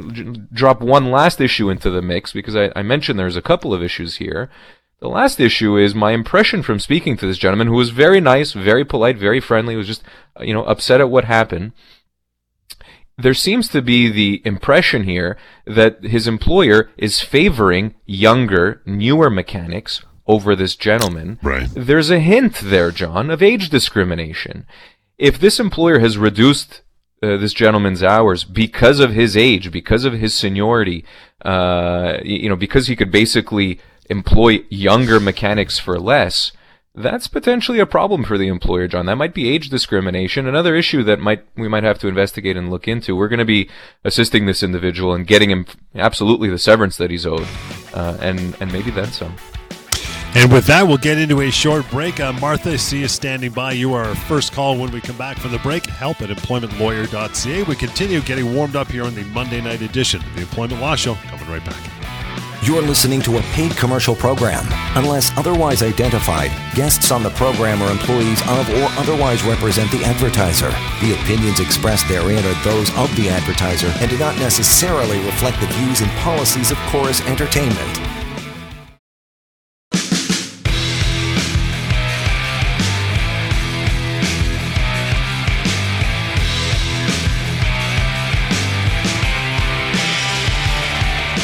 drop 0.53 0.81
one 0.81 1.11
last 1.11 1.41
issue 1.41 1.69
into 1.69 1.89
the 1.89 2.01
mix 2.01 2.31
because 2.31 2.55
I, 2.55 2.71
I 2.75 2.83
mentioned 2.83 3.19
there's 3.19 3.35
a 3.35 3.41
couple 3.41 3.73
of 3.73 3.83
issues 3.83 4.15
here. 4.15 4.49
The 5.01 5.09
last 5.09 5.39
issue 5.39 5.77
is 5.77 5.93
my 5.93 6.11
impression 6.11 6.63
from 6.63 6.79
speaking 6.79 7.17
to 7.17 7.27
this 7.27 7.37
gentleman, 7.37 7.67
who 7.67 7.75
was 7.75 7.89
very 7.89 8.19
nice, 8.21 8.53
very 8.53 8.85
polite, 8.85 9.17
very 9.17 9.39
friendly, 9.39 9.75
was 9.75 9.87
just 9.87 10.03
uh, 10.39 10.43
you 10.43 10.53
know 10.53 10.63
upset 10.63 11.01
at 11.01 11.09
what 11.09 11.25
happened 11.25 11.73
there 13.19 13.33
seems 13.33 13.67
to 13.67 13.81
be 13.81 14.09
the 14.09 14.41
impression 14.45 15.03
here 15.03 15.37
that 15.65 16.03
his 16.03 16.27
employer 16.27 16.89
is 16.97 17.19
favoring 17.19 17.93
younger, 18.05 18.81
newer 18.85 19.29
mechanics 19.29 20.03
over 20.25 20.55
this 20.55 20.75
gentleman. 20.75 21.37
Right. 21.43 21.67
There's 21.73 22.09
a 22.09 22.19
hint 22.19 22.55
there, 22.63 22.91
John, 22.91 23.29
of 23.29 23.43
age 23.43 23.69
discrimination. 23.69 24.65
If 25.17 25.37
this 25.37 25.59
employer 25.59 25.99
has 25.99 26.17
reduced 26.17 26.81
uh, 27.21 27.37
this 27.37 27.53
gentleman's 27.53 28.03
hours 28.03 28.43
because 28.43 28.99
of 28.99 29.11
his 29.11 29.35
age, 29.35 29.71
because 29.71 30.05
of 30.05 30.13
his 30.13 30.33
seniority, 30.33 31.03
uh, 31.43 32.17
you 32.23 32.49
know, 32.49 32.55
because 32.55 32.87
he 32.87 32.95
could 32.95 33.11
basically 33.11 33.79
employ 34.09 34.63
younger 34.69 35.19
mechanics 35.19 35.77
for 35.79 35.99
less, 35.99 36.51
that's 36.95 37.27
potentially 37.27 37.79
a 37.79 37.85
problem 37.85 38.23
for 38.23 38.37
the 38.37 38.47
employer, 38.47 38.87
John. 38.87 39.05
That 39.05 39.15
might 39.15 39.33
be 39.33 39.49
age 39.49 39.69
discrimination, 39.69 40.47
another 40.47 40.75
issue 40.75 41.03
that 41.03 41.19
might 41.19 41.45
we 41.55 41.67
might 41.67 41.83
have 41.83 41.99
to 41.99 42.07
investigate 42.07 42.57
and 42.57 42.69
look 42.69 42.87
into. 42.87 43.15
We're 43.15 43.27
going 43.29 43.39
to 43.39 43.45
be 43.45 43.69
assisting 44.03 44.45
this 44.45 44.63
individual 44.63 45.13
and 45.13 45.27
getting 45.27 45.49
him 45.49 45.65
absolutely 45.95 46.49
the 46.49 46.59
severance 46.59 46.97
that 46.97 47.11
he's 47.11 47.25
owed, 47.25 47.47
uh, 47.93 48.17
and 48.19 48.55
and 48.59 48.71
maybe 48.73 48.91
then 48.91 49.11
some. 49.11 49.35
And 50.35 50.51
with 50.51 50.67
that, 50.67 50.87
we'll 50.87 50.97
get 50.97 51.17
into 51.17 51.41
a 51.41 51.49
short 51.49 51.89
break. 51.89 52.19
Uh, 52.19 52.33
Martha, 52.33 52.77
see 52.77 52.99
you 52.99 53.07
standing 53.07 53.51
by. 53.51 53.71
You 53.71 53.93
are 53.93 54.05
our 54.05 54.15
first 54.15 54.53
call 54.53 54.77
when 54.77 54.91
we 54.91 55.01
come 55.01 55.17
back 55.17 55.37
from 55.37 55.51
the 55.51 55.59
break. 55.59 55.87
Help 55.87 56.21
at 56.21 56.29
employmentlawyer.ca. 56.29 57.63
We 57.63 57.75
continue 57.75 58.21
getting 58.21 58.53
warmed 58.53 58.75
up 58.75 58.89
here 58.89 59.05
on 59.05 59.15
the 59.15 59.23
Monday 59.25 59.59
night 59.59 59.81
edition 59.81 60.23
of 60.23 60.35
the 60.35 60.41
Employment 60.41 60.81
Law 60.81 60.95
Show. 60.95 61.15
Coming 61.15 61.49
right 61.49 61.65
back. 61.65 61.99
You're 62.61 62.81
listening 62.81 63.21
to 63.21 63.37
a 63.37 63.41
paid 63.53 63.71
commercial 63.77 64.13
program. 64.13 64.65
Unless 64.95 65.35
otherwise 65.37 65.81
identified, 65.81 66.51
guests 66.75 67.09
on 67.09 67.23
the 67.23 67.29
program 67.31 67.81
are 67.81 67.89
employees 67.89 68.41
of 68.41 68.69
or 68.69 68.87
otherwise 68.99 69.43
represent 69.43 69.89
the 69.91 70.03
advertiser. 70.03 70.69
The 70.99 71.17
opinions 71.21 71.61
expressed 71.61 72.09
therein 72.09 72.45
are 72.45 72.63
those 72.65 72.89
of 72.97 73.15
the 73.15 73.29
advertiser 73.29 73.87
and 74.01 74.11
do 74.11 74.17
not 74.17 74.37
necessarily 74.39 75.19
reflect 75.19 75.61
the 75.61 75.67
views 75.67 76.01
and 76.01 76.11
policies 76.19 76.69
of 76.69 76.77
Corus 76.89 77.21
Entertainment. 77.21 78.08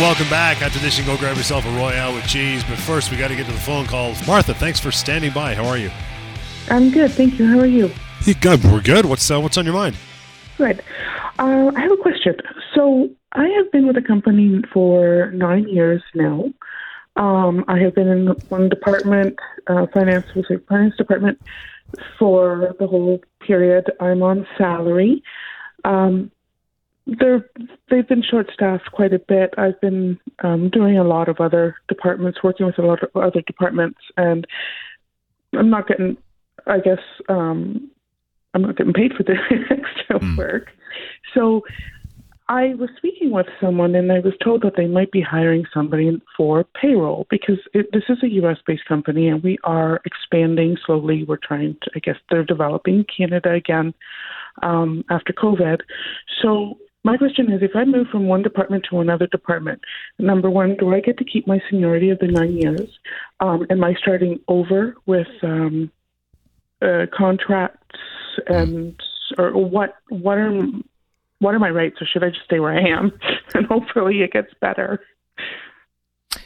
Welcome 0.06 0.30
back. 0.30 0.62
After 0.62 0.78
this, 0.78 1.00
you 1.00 1.04
can 1.04 1.16
go 1.16 1.20
grab 1.20 1.36
yourself 1.36 1.66
a 1.66 1.70
Royale 1.72 2.14
with 2.14 2.28
cheese. 2.28 2.64
But 2.64 2.78
first, 2.78 3.10
we 3.10 3.18
got 3.18 3.30
to 3.30 3.36
get 3.36 3.48
to 3.48 3.52
the 3.52 3.58
phone 3.58 3.88
calls. 3.88 4.26
Martha, 4.28 4.54
thanks 4.54 4.80
for 4.80 4.92
standing 4.92 5.34
by. 5.34 5.56
How 5.56 5.66
are 5.66 5.80
you? 5.80 5.90
I'm 6.70 6.92
good, 6.92 7.10
thank 7.10 7.40
you. 7.40 7.48
How 7.48 7.58
are 7.58 7.66
you? 7.66 7.90
you 8.24 8.36
good. 8.36 8.64
We're 8.64 8.82
good. 8.82 9.08
What's 9.08 9.32
uh, 9.32 9.42
what's 9.42 9.58
on 9.58 9.66
your 9.66 9.74
mind? 9.74 9.96
Good. 10.60 10.84
Uh, 11.40 11.72
I 11.76 11.82
have 11.82 11.92
a 11.92 11.98
question. 11.98 12.36
So 12.76 13.10
I 13.32 13.48
have 13.48 13.72
been 13.72 13.88
with 13.88 13.96
the 13.96 14.04
company 14.04 14.62
for 14.72 15.32
nine 15.32 15.68
years 15.68 16.04
now. 16.14 16.54
Um, 17.16 17.66
I 17.68 17.80
have 17.80 17.96
been 17.96 18.08
in 18.08 18.28
one 18.50 18.70
department, 18.70 19.40
uh, 19.66 19.88
finance, 19.92 20.28
finance 20.70 20.96
department, 20.98 21.42
for 22.20 22.76
the 22.78 22.86
whole 22.86 23.22
period. 23.40 23.92
I'm 24.00 24.22
on 24.22 24.46
salary. 24.56 25.24
Um, 25.84 26.30
they're 27.08 27.48
they've 27.90 28.08
been 28.08 28.24
short 28.24 28.50
staffed 28.54 28.92
quite 28.92 29.14
a 29.14 29.20
bit. 29.20 29.54
I've 29.58 29.80
been 29.82 30.20
um, 30.44 30.70
doing 30.70 30.98
a 30.98 31.04
lot 31.04 31.30
of 31.30 31.40
other 31.40 31.76
departments, 31.88 32.44
working 32.44 32.66
with 32.66 32.80
a 32.80 32.82
lot 32.82 33.04
of 33.04 33.10
other 33.16 33.42
departments, 33.42 34.00
and 34.18 34.48
I'm 35.54 35.70
not 35.70 35.88
getting. 35.88 36.18
I 36.68 36.80
guess 36.80 37.00
um, 37.30 37.92
I'm 38.54 38.64
not 38.64 38.78
getting 38.78 38.94
paid 38.94 39.14
for 39.14 39.24
the 39.24 39.36
extra 39.70 40.20
mm. 40.20 40.38
work. 40.38 40.70
So 41.36 41.62
I 42.48 42.76
was 42.76 42.90
speaking 42.98 43.32
with 43.32 43.48
someone, 43.62 43.94
and 43.94 44.12
I 44.12 44.20
was 44.20 44.34
told 44.44 44.64
that 44.64 44.74
they 44.76 44.88
might 44.88 45.12
be 45.12 45.22
hiring 45.22 45.66
somebody 45.72 46.20
for 46.36 46.64
payroll 46.80 47.28
because 47.30 47.60
it, 47.74 47.88
this 47.92 48.04
is 48.10 48.18
a 48.24 48.30
U.S. 48.34 48.58
based 48.66 48.86
company, 48.86 49.28
and 49.28 49.44
we 49.44 49.60
are 49.64 50.02
expanding 50.06 50.78
slowly. 50.86 51.24
We're 51.24 51.38
trying 51.38 51.76
to. 51.84 51.92
I 51.96 52.00
guess 52.00 52.18
they're 52.32 52.44
developing 52.44 53.06
Canada 53.16 53.52
again 53.52 53.94
um, 54.64 55.04
after 55.10 55.34
COVID. 55.34 55.82
So 56.42 56.78
my 57.06 57.18
question 57.18 57.52
is 57.52 57.62
if 57.62 57.76
I 57.76 57.86
move 57.86 58.08
from 58.12 58.28
one 58.28 58.42
department 58.42 58.88
to 58.90 59.00
another 59.00 59.28
department, 59.28 59.80
number 60.18 60.50
one, 60.50 60.76
do 60.76 60.92
I 60.92 61.02
get 61.02 61.20
to 61.20 61.24
keep 61.24 61.46
my 61.46 61.62
seniority 61.70 62.10
of 62.10 62.18
the 62.18 62.28
nine 62.28 62.58
years? 62.58 62.90
Um, 63.40 63.68
am 63.70 63.84
I 63.84 63.94
starting 64.02 64.40
over 64.48 64.96
with 65.06 65.28
um, 65.44 65.92
uh, 66.82 67.06
contracts 67.16 68.00
and 68.48 69.00
or 69.38 69.52
what 69.52 69.98
what 70.10 70.40
are 70.40 70.64
what 71.40 71.54
are 71.54 71.60
my 71.60 71.70
rights 71.70 71.98
or 72.02 72.08
should 72.12 72.24
I 72.24 72.30
just 72.30 72.46
stay 72.46 72.60
where 72.60 72.74
I 72.74 72.90
am 72.90 73.12
and 73.54 73.68
hopefully 73.68 74.22
it 74.22 74.34
gets 74.34 74.54
better? 74.60 75.00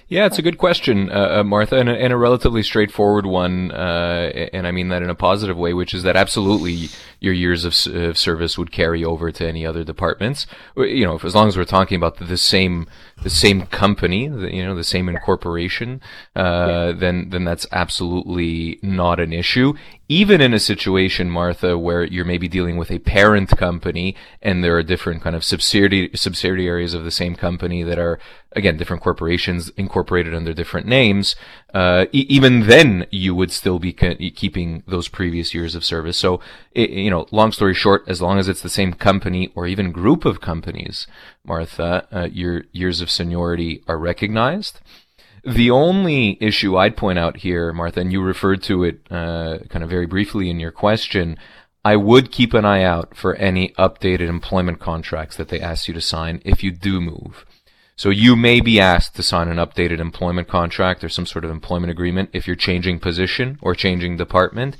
Yeah, 0.09 0.25
it's 0.25 0.39
a 0.39 0.41
good 0.41 0.57
question, 0.57 1.11
uh, 1.11 1.39
uh, 1.39 1.43
Martha, 1.43 1.77
and 1.77 1.87
a, 1.87 1.93
and 1.93 2.11
a, 2.11 2.17
relatively 2.17 2.63
straightforward 2.63 3.27
one, 3.27 3.69
uh, 3.69 4.31
and 4.51 4.65
I 4.65 4.71
mean 4.71 4.89
that 4.89 5.03
in 5.03 5.09
a 5.11 5.15
positive 5.15 5.55
way, 5.55 5.75
which 5.75 5.93
is 5.93 6.01
that 6.01 6.15
absolutely 6.15 6.89
your 7.19 7.33
years 7.33 7.63
of, 7.63 7.75
of, 7.93 8.17
service 8.17 8.57
would 8.57 8.71
carry 8.71 9.05
over 9.05 9.31
to 9.31 9.47
any 9.47 9.67
other 9.67 9.83
departments. 9.83 10.47
You 10.75 11.05
know, 11.05 11.19
as 11.23 11.35
long 11.35 11.47
as 11.47 11.57
we're 11.57 11.63
talking 11.63 11.95
about 11.95 12.17
the 12.17 12.37
same 12.37 12.87
the 13.21 13.29
same 13.29 13.67
company, 13.67 14.23
you 14.23 14.65
know, 14.65 14.73
the 14.73 14.83
same 14.83 15.09
incorporation, 15.09 16.01
uh, 16.35 16.93
then 16.93 17.29
then 17.29 17.43
that's 17.43 17.67
absolutely 17.71 18.79
not 18.81 19.19
an 19.19 19.31
issue. 19.31 19.73
Even 20.07 20.41
in 20.41 20.55
a 20.55 20.59
situation, 20.59 21.29
Martha, 21.29 21.77
where 21.77 22.03
you're 22.03 22.25
maybe 22.25 22.47
dealing 22.47 22.77
with 22.77 22.89
a 22.89 22.97
parent 22.97 23.49
company 23.57 24.15
and 24.41 24.63
there 24.63 24.75
are 24.75 24.81
different 24.81 25.21
kind 25.21 25.35
of 25.35 25.43
subsidiary 25.43 26.09
subsidiaries 26.15 26.95
of 26.95 27.03
the 27.03 27.11
same 27.11 27.35
company 27.35 27.83
that 27.83 27.99
are 27.99 28.17
again 28.53 28.77
different 28.77 29.03
corporations 29.03 29.69
incorporated 29.77 30.33
under 30.33 30.53
different 30.53 30.87
names, 30.87 31.35
uh, 31.73 32.05
e- 32.11 32.25
even 32.29 32.67
then 32.67 33.05
you 33.11 33.35
would 33.35 33.51
still 33.51 33.79
be 33.79 33.93
keeping 33.93 34.83
those 34.87 35.07
previous 35.07 35.53
years 35.53 35.75
of 35.75 35.85
service. 35.85 36.17
So, 36.17 36.39
it, 36.71 36.89
you 36.89 37.11
know, 37.11 37.27
long 37.31 37.51
story 37.51 37.73
short, 37.73 38.03
as 38.07 38.21
long 38.21 38.39
as 38.39 38.47
it's 38.47 38.61
the 38.61 38.69
same 38.69 38.93
company 38.93 39.51
or 39.55 39.67
even 39.67 39.91
group 39.91 40.25
of 40.25 40.41
companies, 40.41 41.05
Martha, 41.45 42.07
uh, 42.11 42.27
your 42.31 42.63
years 42.71 43.01
of 43.01 43.11
seniority 43.11 43.83
are 43.87 43.97
recognized. 43.97 44.79
The 45.45 45.71
only 45.71 46.37
issue 46.41 46.75
I'd 46.75 46.97
point 46.97 47.17
out 47.17 47.37
here, 47.37 47.71
Martha, 47.71 48.01
and 48.01 48.11
you 48.11 48.21
referred 48.21 48.61
to 48.63 48.83
it 48.83 48.99
uh, 49.09 49.59
kind 49.69 49.83
of 49.83 49.89
very 49.89 50.05
briefly 50.05 50.49
in 50.49 50.59
your 50.59 50.71
question, 50.71 51.37
I 51.85 51.95
would 51.95 52.31
keep 52.31 52.53
an 52.53 52.65
eye 52.65 52.83
out 52.83 53.15
for 53.15 53.35
any 53.35 53.69
updated 53.77 54.27
employment 54.27 54.79
contracts 54.79 55.37
that 55.37 55.47
they 55.47 55.61
ask 55.61 55.87
you 55.87 55.93
to 55.93 56.01
sign 56.01 56.41
if 56.43 56.61
you 56.61 56.71
do 56.71 56.99
move. 56.99 57.45
So 57.99 58.11
you 58.11 58.37
may 58.37 58.61
be 58.61 58.79
asked 58.79 59.17
to 59.17 59.23
sign 59.23 59.49
an 59.49 59.57
updated 59.57 59.99
employment 59.99 60.47
contract 60.47 61.03
or 61.03 61.09
some 61.09 61.25
sort 61.25 61.43
of 61.43 61.51
employment 61.51 61.91
agreement 61.91 62.29
if 62.31 62.47
you're 62.47 62.55
changing 62.55 63.01
position 63.01 63.59
or 63.61 63.75
changing 63.75 64.15
department. 64.15 64.77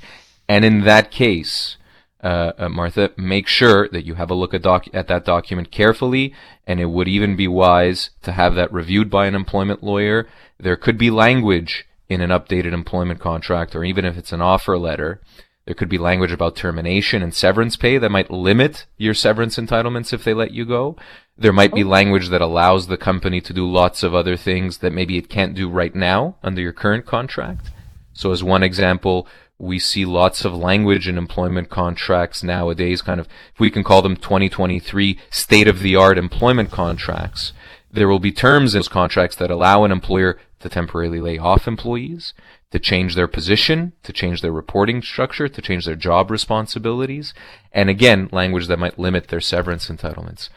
And 0.48 0.64
in 0.64 0.84
that 0.84 1.10
case, 1.10 1.76
uh, 2.24 2.52
uh, 2.56 2.70
Martha, 2.70 3.10
make 3.18 3.46
sure 3.46 3.90
that 3.90 4.06
you 4.06 4.14
have 4.14 4.30
a 4.30 4.34
look 4.34 4.54
at, 4.54 4.62
doc- 4.62 4.88
at 4.94 5.06
that 5.08 5.26
document 5.26 5.70
carefully, 5.70 6.32
and 6.66 6.80
it 6.80 6.86
would 6.86 7.08
even 7.08 7.36
be 7.36 7.46
wise 7.46 8.08
to 8.22 8.32
have 8.32 8.54
that 8.54 8.72
reviewed 8.72 9.10
by 9.10 9.26
an 9.26 9.34
employment 9.34 9.82
lawyer. 9.82 10.26
There 10.58 10.76
could 10.76 10.96
be 10.96 11.10
language 11.10 11.86
in 12.08 12.22
an 12.22 12.30
updated 12.30 12.72
employment 12.72 13.20
contract, 13.20 13.76
or 13.76 13.84
even 13.84 14.06
if 14.06 14.16
it's 14.16 14.32
an 14.32 14.40
offer 14.40 14.78
letter, 14.78 15.20
there 15.66 15.74
could 15.74 15.90
be 15.90 15.98
language 15.98 16.32
about 16.32 16.56
termination 16.56 17.22
and 17.22 17.34
severance 17.34 17.76
pay 17.76 17.98
that 17.98 18.10
might 18.10 18.30
limit 18.30 18.86
your 18.96 19.14
severance 19.14 19.56
entitlements 19.56 20.12
if 20.12 20.24
they 20.24 20.32
let 20.32 20.52
you 20.52 20.64
go. 20.64 20.96
There 21.40 21.54
might 21.54 21.72
be 21.72 21.82
oh. 21.82 21.88
language 21.88 22.28
that 22.28 22.42
allows 22.42 22.86
the 22.86 22.98
company 22.98 23.40
to 23.40 23.54
do 23.54 23.66
lots 23.66 24.02
of 24.02 24.14
other 24.14 24.36
things 24.36 24.78
that 24.78 24.92
maybe 24.92 25.16
it 25.16 25.30
can't 25.30 25.54
do 25.54 25.70
right 25.70 25.94
now 25.94 26.36
under 26.42 26.60
your 26.60 26.74
current 26.74 27.06
contract. 27.06 27.70
So 28.12 28.30
as 28.30 28.44
one 28.44 28.62
example, 28.62 29.26
we 29.58 29.78
see 29.78 30.04
lots 30.04 30.44
of 30.44 30.54
language 30.54 31.08
in 31.08 31.16
employment 31.16 31.70
contracts 31.70 32.42
nowadays, 32.42 33.00
kind 33.00 33.18
of, 33.18 33.26
if 33.54 33.58
we 33.58 33.70
can 33.70 33.82
call 33.82 34.02
them 34.02 34.16
2023 34.16 35.18
state 35.30 35.66
of 35.66 35.80
the 35.80 35.96
art 35.96 36.18
employment 36.18 36.70
contracts. 36.70 37.54
There 37.90 38.08
will 38.08 38.18
be 38.18 38.32
terms 38.32 38.74
in 38.74 38.80
those 38.80 38.88
contracts 38.88 39.36
that 39.36 39.50
allow 39.50 39.84
an 39.84 39.92
employer 39.92 40.38
to 40.60 40.68
temporarily 40.68 41.20
lay 41.20 41.38
off 41.38 41.66
employees, 41.66 42.34
to 42.70 42.78
change 42.78 43.14
their 43.14 43.26
position, 43.26 43.92
to 44.02 44.12
change 44.12 44.42
their 44.42 44.52
reporting 44.52 45.00
structure, 45.02 45.48
to 45.48 45.62
change 45.62 45.86
their 45.86 45.96
job 45.96 46.30
responsibilities, 46.30 47.32
and 47.72 47.88
again, 47.88 48.28
language 48.30 48.66
that 48.66 48.78
might 48.78 48.98
limit 48.98 49.28
their 49.28 49.40
severance 49.40 49.88
entitlements. 49.88 50.50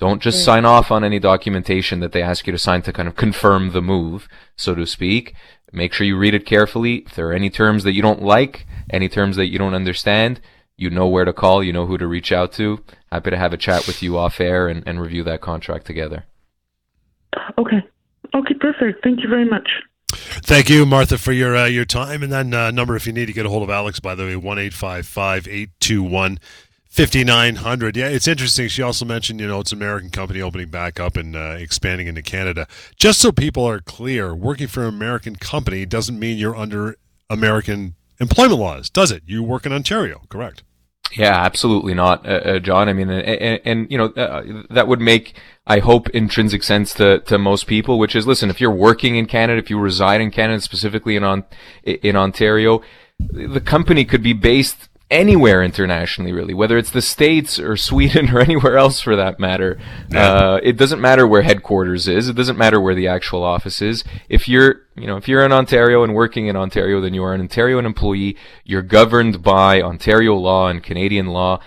Don't 0.00 0.20
just 0.20 0.44
sign 0.44 0.64
off 0.64 0.90
on 0.90 1.04
any 1.04 1.18
documentation 1.18 2.00
that 2.00 2.12
they 2.12 2.22
ask 2.22 2.46
you 2.46 2.52
to 2.52 2.58
sign 2.58 2.82
to 2.82 2.92
kind 2.92 3.08
of 3.08 3.14
confirm 3.14 3.70
the 3.70 3.82
move, 3.82 4.28
so 4.56 4.74
to 4.74 4.86
speak. 4.86 5.34
Make 5.72 5.92
sure 5.92 6.06
you 6.06 6.16
read 6.16 6.34
it 6.34 6.46
carefully. 6.46 7.04
If 7.06 7.14
there 7.14 7.28
are 7.28 7.32
any 7.32 7.50
terms 7.50 7.84
that 7.84 7.94
you 7.94 8.02
don't 8.02 8.22
like, 8.22 8.66
any 8.90 9.08
terms 9.08 9.36
that 9.36 9.50
you 9.50 9.58
don't 9.58 9.74
understand, 9.74 10.40
you 10.76 10.90
know 10.90 11.06
where 11.06 11.24
to 11.24 11.32
call, 11.32 11.62
you 11.62 11.72
know 11.72 11.86
who 11.86 11.96
to 11.98 12.06
reach 12.06 12.32
out 12.32 12.52
to. 12.54 12.84
Happy 13.10 13.30
to 13.30 13.36
have 13.36 13.52
a 13.52 13.56
chat 13.56 13.86
with 13.86 14.02
you 14.02 14.18
off 14.18 14.40
air 14.40 14.68
and, 14.68 14.82
and 14.86 15.00
review 15.00 15.22
that 15.24 15.40
contract 15.40 15.86
together. 15.86 16.26
Okay. 17.58 17.82
Okay, 18.34 18.54
perfect. 18.54 19.02
Thank 19.04 19.22
you 19.22 19.28
very 19.28 19.44
much. 19.44 19.68
Thank 20.08 20.68
you, 20.68 20.86
Martha, 20.86 21.18
for 21.18 21.32
your 21.32 21.56
uh, 21.56 21.66
your 21.66 21.84
time. 21.84 22.22
And 22.22 22.32
then 22.32 22.52
uh, 22.52 22.70
number 22.70 22.96
if 22.96 23.06
you 23.06 23.12
need 23.12 23.26
to 23.26 23.32
get 23.32 23.46
a 23.46 23.48
hold 23.48 23.62
of 23.62 23.70
Alex, 23.70 24.00
by 24.00 24.14
the 24.14 24.24
way, 24.24 24.36
one 24.36 24.58
eight 24.58 24.74
five 24.74 25.06
five 25.06 25.48
eight 25.48 25.70
two 25.80 26.02
one 26.02 26.38
5900 26.94 27.96
yeah 27.96 28.06
it's 28.06 28.28
interesting. 28.28 28.68
She 28.68 28.80
also 28.80 29.04
mentioned 29.04 29.40
you 29.40 29.48
know 29.48 29.58
it's 29.58 29.72
an 29.72 29.78
american 29.78 30.10
company 30.10 30.40
opening 30.40 30.68
back 30.68 31.00
up 31.00 31.16
and 31.16 31.34
uh, 31.34 31.56
expanding 31.58 32.06
into 32.06 32.22
canada. 32.22 32.68
Just 32.94 33.18
so 33.18 33.32
people 33.32 33.68
are 33.68 33.80
clear 33.80 34.32
working 34.32 34.68
for 34.68 34.82
an 34.84 34.94
american 34.94 35.34
company 35.34 35.84
doesn't 35.86 36.16
mean 36.16 36.38
you're 36.38 36.54
under 36.54 36.96
american 37.28 37.96
employment 38.20 38.60
laws 38.60 38.90
does 38.90 39.10
it? 39.10 39.24
You 39.26 39.42
work 39.42 39.66
in 39.66 39.72
ontario 39.72 40.22
correct? 40.28 40.62
Yeah 41.16 41.34
absolutely 41.34 41.94
not 41.94 42.24
uh, 42.24 42.30
uh, 42.30 42.58
john. 42.60 42.88
I 42.88 42.92
mean 42.92 43.10
and, 43.10 43.60
and 43.64 43.90
you 43.90 43.98
know 43.98 44.10
uh, 44.10 44.62
that 44.70 44.86
would 44.86 45.00
make 45.00 45.36
i 45.66 45.80
hope 45.80 46.08
intrinsic 46.10 46.62
sense 46.62 46.94
to, 46.94 47.18
to 47.22 47.38
most 47.38 47.66
people 47.66 47.98
which 47.98 48.14
is 48.14 48.24
listen 48.24 48.50
if 48.50 48.60
you're 48.60 48.70
working 48.70 49.16
in 49.16 49.26
canada 49.26 49.58
if 49.58 49.68
you 49.68 49.80
reside 49.80 50.20
in 50.20 50.30
canada 50.30 50.60
specifically 50.60 51.16
in 51.16 51.24
on 51.24 51.42
in 51.82 52.14
ontario 52.14 52.82
the 53.18 53.60
company 53.60 54.04
could 54.04 54.22
be 54.22 54.32
based 54.32 54.88
anywhere 55.10 55.62
internationally, 55.62 56.32
really, 56.32 56.54
whether 56.54 56.78
it's 56.78 56.90
the 56.90 57.02
States 57.02 57.58
or 57.58 57.76
Sweden 57.76 58.30
or 58.30 58.40
anywhere 58.48 58.76
else 58.76 59.00
for 59.00 59.16
that 59.16 59.38
matter. 59.38 59.78
Yeah. 60.10 60.32
Uh, 60.32 60.60
it 60.62 60.76
doesn't 60.76 61.00
matter 61.00 61.26
where 61.26 61.42
headquarters 61.42 62.08
is. 62.08 62.28
It 62.28 62.36
doesn't 62.36 62.58
matter 62.58 62.80
where 62.80 62.94
the 62.94 63.08
actual 63.08 63.42
office 63.42 63.82
is. 63.82 64.04
If 64.28 64.48
you're, 64.48 64.82
you 64.96 65.06
know, 65.06 65.16
if 65.16 65.28
you're 65.28 65.44
in 65.44 65.52
Ontario 65.52 66.02
and 66.02 66.14
working 66.14 66.46
in 66.46 66.56
Ontario, 66.56 67.00
then 67.00 67.14
you 67.14 67.22
are 67.24 67.34
an 67.34 67.40
Ontario 67.40 67.78
employee. 67.78 68.36
You're 68.64 68.82
governed 68.82 69.42
by 69.42 69.82
Ontario 69.82 70.34
law 70.34 70.68
and 70.68 70.82
Canadian 70.82 71.26
law. 71.26 71.60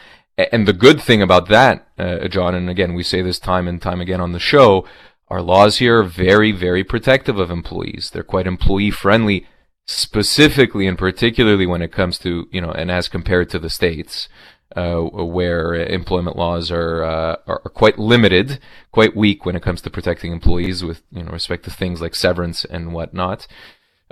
And 0.51 0.67
the 0.67 0.73
good 0.73 1.01
thing 1.01 1.21
about 1.21 1.47
that, 1.49 1.87
uh, 1.97 2.27
John, 2.27 2.53
and 2.53 2.69
again, 2.69 2.93
we 2.93 3.01
say 3.01 3.21
this 3.21 3.39
time 3.39 3.67
and 3.67 3.81
time 3.81 4.01
again 4.01 4.21
on 4.21 4.33
the 4.33 4.39
show, 4.39 4.85
our 5.29 5.41
laws 5.41 5.77
here 5.77 5.99
are 5.99 6.03
very, 6.03 6.51
very 6.51 6.83
protective 6.83 7.39
of 7.39 7.49
employees. 7.49 8.11
They're 8.13 8.23
quite 8.23 8.47
employee 8.47 8.91
friendly 8.91 9.47
specifically 9.87 10.85
and 10.85 10.97
particularly 10.97 11.65
when 11.65 11.81
it 11.81 11.91
comes 11.91 12.19
to 12.19 12.47
you 12.51 12.61
know 12.61 12.71
and 12.71 12.91
as 12.91 13.07
compared 13.07 13.49
to 13.49 13.57
the 13.57 13.69
states 13.69 14.27
uh, 14.75 15.01
where 15.01 15.73
employment 15.73 16.35
laws 16.35 16.69
are, 16.71 17.03
uh, 17.03 17.35
are 17.47 17.59
quite 17.73 17.97
limited, 17.97 18.59
quite 18.91 19.15
weak 19.15 19.45
when 19.45 19.55
it 19.55 19.63
comes 19.63 19.81
to 19.81 19.89
protecting 19.89 20.31
employees 20.31 20.83
with 20.83 21.01
you 21.11 21.23
know 21.23 21.31
respect 21.31 21.63
to 21.63 21.71
things 21.71 22.01
like 22.01 22.13
severance 22.13 22.65
and 22.65 22.93
whatnot. 22.93 23.47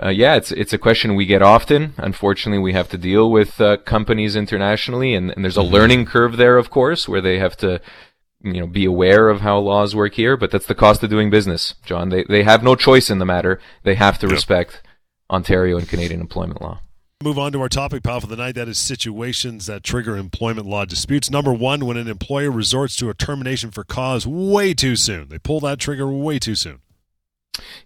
Uh, 0.02 0.08
yeah, 0.08 0.34
it's 0.34 0.52
it's 0.52 0.72
a 0.72 0.78
question 0.78 1.14
we 1.14 1.26
get 1.26 1.42
often. 1.42 1.94
Unfortunately, 1.98 2.58
we 2.58 2.72
have 2.72 2.88
to 2.88 2.98
deal 2.98 3.30
with 3.30 3.60
uh, 3.60 3.76
companies 3.78 4.34
internationally, 4.34 5.14
and, 5.14 5.30
and 5.30 5.44
there's 5.44 5.56
a 5.56 5.60
mm-hmm. 5.60 5.74
learning 5.74 6.06
curve 6.06 6.36
there, 6.36 6.58
of 6.58 6.70
course, 6.70 7.08
where 7.08 7.20
they 7.20 7.38
have 7.38 7.56
to 7.58 7.80
you 8.42 8.60
know 8.60 8.66
be 8.66 8.84
aware 8.84 9.28
of 9.28 9.42
how 9.42 9.58
laws 9.58 9.94
work 9.94 10.14
here. 10.14 10.36
But 10.36 10.50
that's 10.50 10.66
the 10.66 10.74
cost 10.74 11.02
of 11.02 11.10
doing 11.10 11.30
business, 11.30 11.74
John. 11.84 12.08
They 12.08 12.24
they 12.24 12.42
have 12.42 12.62
no 12.62 12.74
choice 12.74 13.10
in 13.10 13.18
the 13.18 13.24
matter. 13.24 13.60
They 13.84 13.94
have 13.94 14.18
to 14.18 14.28
respect 14.28 14.82
Ontario 15.30 15.78
and 15.78 15.88
Canadian 15.88 16.20
employment 16.20 16.60
law. 16.60 16.80
Move 17.22 17.38
on 17.38 17.50
to 17.52 17.60
our 17.62 17.68
topic, 17.68 18.02
pal, 18.02 18.20
for 18.20 18.26
the 18.26 18.36
night. 18.36 18.54
That 18.56 18.68
is 18.68 18.78
situations 18.78 19.66
that 19.66 19.82
trigger 19.82 20.16
employment 20.16 20.66
law 20.66 20.84
disputes. 20.84 21.30
Number 21.30 21.52
one, 21.52 21.86
when 21.86 21.96
an 21.96 22.08
employer 22.08 22.50
resorts 22.50 22.94
to 22.96 23.08
a 23.08 23.14
termination 23.14 23.70
for 23.70 23.84
cause 23.84 24.26
way 24.26 24.74
too 24.74 24.96
soon. 24.96 25.28
They 25.28 25.38
pull 25.38 25.60
that 25.60 25.78
trigger 25.78 26.06
way 26.08 26.38
too 26.38 26.54
soon. 26.54 26.80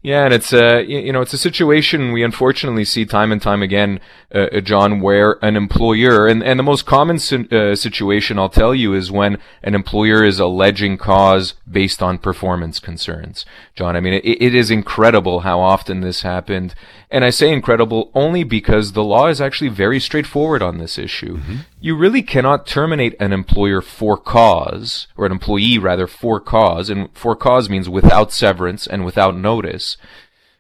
Yeah, 0.03 0.25
and 0.25 0.33
it's 0.33 0.53
a 0.53 0.83
you 0.83 1.13
know 1.13 1.21
it's 1.21 1.35
a 1.35 1.39
situation 1.39 2.13
we 2.13 2.23
unfortunately 2.23 2.85
see 2.85 3.05
time 3.05 3.33
and 3.33 3.41
time 3.41 3.63
again, 3.63 4.01
uh, 4.35 4.47
uh, 4.53 4.61
John, 4.61 5.01
where 5.01 5.39
an 5.45 5.57
employer 5.57 6.27
and 6.27 6.43
and 6.43 6.59
the 6.59 6.65
most 6.65 6.87
common 6.87 7.17
uh, 7.17 7.75
situation 7.75 8.39
I'll 8.39 8.49
tell 8.49 8.75
you 8.75 8.95
is 8.95 9.11
when 9.11 9.39
an 9.63 9.75
employer 9.75 10.25
is 10.25 10.41
alleging 10.41 10.97
cause 10.97 11.55
based 11.71 12.03
on 12.03 12.19
performance 12.19 12.81
concerns. 12.81 13.45
John, 13.75 13.97
I 13.97 14.01
mean 14.01 14.15
it, 14.15 14.25
it 14.25 14.55
is 14.55 14.71
incredible 14.71 15.41
how 15.41 15.61
often 15.61 16.01
this 16.01 16.23
happened, 16.23 16.75
and 17.11 17.25
I 17.25 17.31
say 17.31 17.53
incredible 17.53 18.11
only 18.15 18.43
because 18.45 18.93
the 18.93 19.05
law 19.05 19.29
is 19.29 19.41
actually 19.41 19.71
very 19.71 20.01
straightforward 20.01 20.63
on 20.63 20.79
this 20.79 20.99
issue. 20.99 21.39
Mm-hmm. 21.39 21.57
You 21.83 21.97
really 21.97 22.23
cannot 22.23 22.67
terminate 22.67 23.15
an 23.19 23.33
employer 23.33 23.81
for 23.81 24.19
cause, 24.19 25.07
or 25.17 25.25
an 25.25 25.33
employee 25.33 25.79
rather 25.79 26.07
for 26.07 26.39
cause, 26.39 26.91
and 26.91 27.09
for 27.15 27.35
cause 27.35 27.71
means 27.71 27.89
without 27.89 28.33
severance 28.33 28.87
and 28.87 29.05
without 29.05 29.35
notice 29.35 29.97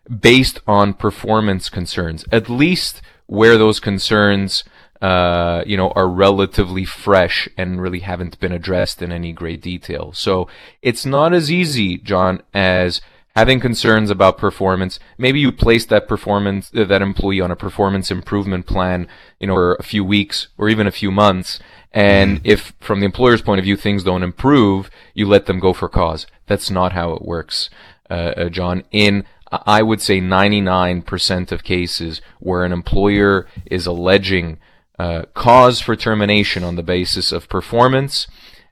based 0.08 0.60
on 0.66 0.94
performance 0.94 1.68
concerns, 1.68 2.24
at 2.32 2.48
least 2.48 3.02
where 3.26 3.58
those 3.58 3.80
concerns, 3.80 4.64
uh, 5.02 5.62
you 5.66 5.76
know, 5.76 5.90
are 5.90 6.08
relatively 6.08 6.84
fresh 6.86 7.48
and 7.56 7.82
really 7.82 8.00
haven't 8.00 8.40
been 8.40 8.52
addressed 8.52 9.02
in 9.02 9.12
any 9.12 9.32
great 9.32 9.60
detail. 9.60 10.12
So 10.12 10.48
it's 10.80 11.04
not 11.04 11.32
as 11.32 11.52
easy, 11.52 11.98
John, 11.98 12.42
as 12.54 13.00
having 13.40 13.58
concerns 13.58 14.10
about 14.10 14.36
performance. 14.36 14.98
Maybe 15.16 15.40
you 15.40 15.50
place 15.50 15.86
that 15.86 16.06
performance, 16.06 16.70
uh, 16.76 16.84
that 16.84 17.00
employee 17.00 17.40
on 17.40 17.50
a 17.50 17.56
performance 17.56 18.10
improvement 18.10 18.66
plan, 18.66 19.08
you 19.40 19.46
know, 19.46 19.54
for 19.54 19.76
a 19.76 19.82
few 19.82 20.04
weeks 20.04 20.48
or 20.58 20.68
even 20.68 20.86
a 20.86 20.90
few 20.90 21.10
months. 21.10 21.58
And 21.90 22.36
mm-hmm. 22.36 22.46
if 22.54 22.74
from 22.80 23.00
the 23.00 23.06
employer's 23.06 23.40
point 23.40 23.58
of 23.58 23.64
view, 23.64 23.76
things 23.76 24.04
don't 24.04 24.22
improve, 24.22 24.90
you 25.14 25.26
let 25.26 25.46
them 25.46 25.58
go 25.58 25.72
for 25.72 25.88
cause. 25.88 26.26
That's 26.48 26.70
not 26.70 26.92
how 26.92 27.14
it 27.14 27.22
works, 27.22 27.70
uh, 28.10 28.32
uh, 28.36 28.48
John. 28.50 28.84
In 28.90 29.24
I 29.50 29.82
would 29.82 30.02
say 30.02 30.20
99% 30.20 31.50
of 31.50 31.64
cases 31.64 32.20
where 32.40 32.62
an 32.64 32.72
employer 32.72 33.46
is 33.64 33.86
alleging 33.86 34.58
uh, 34.98 35.22
cause 35.32 35.80
for 35.80 35.96
termination 35.96 36.62
on 36.62 36.76
the 36.76 36.82
basis 36.82 37.32
of 37.32 37.48
performance, 37.48 38.28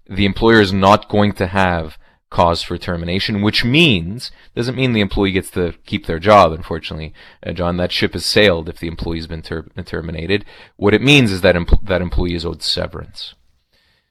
the 0.06 0.26
employer 0.26 0.60
is 0.60 0.74
not 0.74 1.08
going 1.08 1.32
to 1.32 1.46
have 1.46 1.97
cause 2.30 2.62
for 2.62 2.76
termination, 2.76 3.42
which 3.42 3.64
means 3.64 4.30
doesn't 4.54 4.76
mean 4.76 4.92
the 4.92 5.00
employee 5.00 5.32
gets 5.32 5.50
to 5.50 5.74
keep 5.86 6.06
their 6.06 6.18
job. 6.18 6.52
Unfortunately, 6.52 7.14
uh, 7.44 7.52
John, 7.52 7.76
that 7.78 7.92
ship 7.92 8.12
has 8.12 8.26
sailed 8.26 8.68
if 8.68 8.78
the 8.78 8.88
employee's 8.88 9.26
been, 9.26 9.42
ter- 9.42 9.68
terminated. 9.84 10.44
What 10.76 10.94
it 10.94 11.02
means 11.02 11.32
is 11.32 11.40
that 11.40 11.56
that 11.84 12.02
employee 12.02 12.34
is 12.34 12.44
owed 12.44 12.62
severance. 12.62 13.34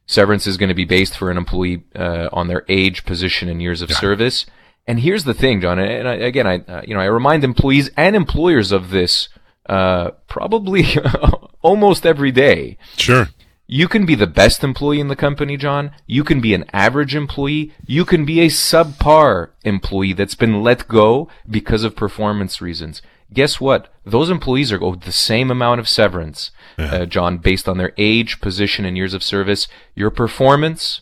Severance 0.06 0.48
is 0.48 0.58
going 0.58 0.70
to 0.70 0.76
be 0.76 0.86
based 0.86 1.18
for 1.18 1.30
an 1.30 1.38
employee 1.38 1.84
uh, 1.94 2.30
on 2.32 2.48
their 2.48 2.64
age, 2.70 3.06
position, 3.06 3.50
and 3.50 3.62
years 3.62 3.82
of 3.82 3.92
service. 3.92 4.46
And 4.88 5.02
here's 5.02 5.26
the 5.26 5.34
thing, 5.34 5.60
John. 5.60 5.80
And 5.80 6.08
I, 6.08 6.14
again, 6.16 6.48
I 6.48 6.60
uh, 6.60 6.82
you 6.88 6.94
know 6.94 7.02
I 7.02 7.06
remind 7.06 7.44
employees 7.44 7.90
and 7.98 8.16
employers 8.16 8.72
of 8.72 8.90
this 8.90 9.28
uh, 9.68 10.12
probably 10.28 10.86
almost 11.62 12.06
every 12.06 12.32
day. 12.32 12.78
Sure. 12.96 13.28
You 13.68 13.90
can 13.90 14.06
be 14.06 14.16
the 14.16 14.28
best 14.28 14.64
employee 14.64 15.02
in 15.02 15.10
the 15.10 15.16
company, 15.16 15.58
John. 15.58 15.92
You 16.06 16.24
can 16.24 16.40
be 16.40 16.54
an 16.54 16.66
average 16.72 17.16
employee. 17.16 17.74
You 17.86 18.06
can 18.06 18.24
be 18.24 18.40
a 18.40 18.48
subpar 18.48 19.50
employee 19.64 20.14
that's 20.14 20.36
been 20.36 20.64
let 20.64 20.88
go 20.88 21.28
because 21.50 21.84
of 21.84 21.96
performance 21.96 22.62
reasons. 22.62 23.02
Guess 23.34 23.60
what? 23.60 23.94
Those 24.06 24.30
employees 24.30 24.72
are 24.72 24.82
owed 24.82 25.02
the 25.02 25.12
same 25.12 25.52
amount 25.52 25.82
of 25.82 25.90
severance, 25.90 26.52
yeah. 26.80 26.96
uh, 26.96 27.06
John, 27.06 27.40
based 27.40 27.68
on 27.68 27.78
their 27.78 27.92
age, 27.98 28.40
position, 28.40 28.86
and 28.86 28.96
years 28.96 29.14
of 29.14 29.22
service. 29.22 29.68
Your 29.96 30.12
performance, 30.12 31.02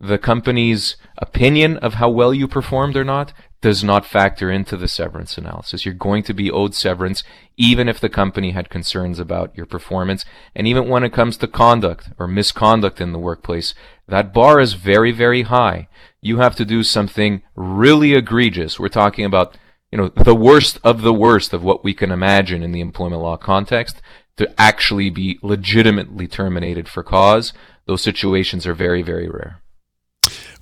the 0.00 0.16
company's 0.16 0.96
opinion 1.18 1.76
of 1.78 1.94
how 1.94 2.08
well 2.08 2.32
you 2.32 2.48
performed 2.48 2.96
or 2.96 3.04
not, 3.04 3.34
does 3.60 3.82
not 3.82 4.06
factor 4.06 4.50
into 4.50 4.76
the 4.76 4.88
severance 4.88 5.38
analysis. 5.38 5.84
You're 5.84 5.94
going 5.94 6.22
to 6.24 6.34
be 6.34 6.50
owed 6.50 6.74
severance 6.74 7.24
even 7.56 7.88
if 7.88 7.98
the 7.98 8.08
company 8.08 8.50
had 8.50 8.68
concerns 8.68 9.18
about 9.18 9.56
your 9.56 9.66
performance. 9.66 10.24
And 10.54 10.66
even 10.66 10.88
when 10.88 11.04
it 11.04 11.12
comes 11.12 11.36
to 11.38 11.48
conduct 11.48 12.10
or 12.18 12.26
misconduct 12.26 13.00
in 13.00 13.12
the 13.12 13.18
workplace, 13.18 13.74
that 14.08 14.34
bar 14.34 14.60
is 14.60 14.74
very, 14.74 15.10
very 15.10 15.42
high. 15.42 15.88
You 16.20 16.38
have 16.38 16.54
to 16.56 16.64
do 16.64 16.82
something 16.82 17.42
really 17.54 18.14
egregious. 18.14 18.78
We're 18.78 18.88
talking 18.88 19.24
about, 19.24 19.56
you 19.90 19.98
know, 19.98 20.08
the 20.08 20.34
worst 20.34 20.78
of 20.84 21.02
the 21.02 21.14
worst 21.14 21.52
of 21.52 21.64
what 21.64 21.82
we 21.82 21.94
can 21.94 22.10
imagine 22.10 22.62
in 22.62 22.72
the 22.72 22.80
employment 22.80 23.22
law 23.22 23.36
context 23.36 24.02
to 24.36 24.60
actually 24.60 25.08
be 25.08 25.38
legitimately 25.42 26.28
terminated 26.28 26.88
for 26.88 27.02
cause. 27.02 27.52
Those 27.86 28.02
situations 28.02 28.66
are 28.66 28.74
very, 28.74 29.02
very 29.02 29.28
rare. 29.28 29.62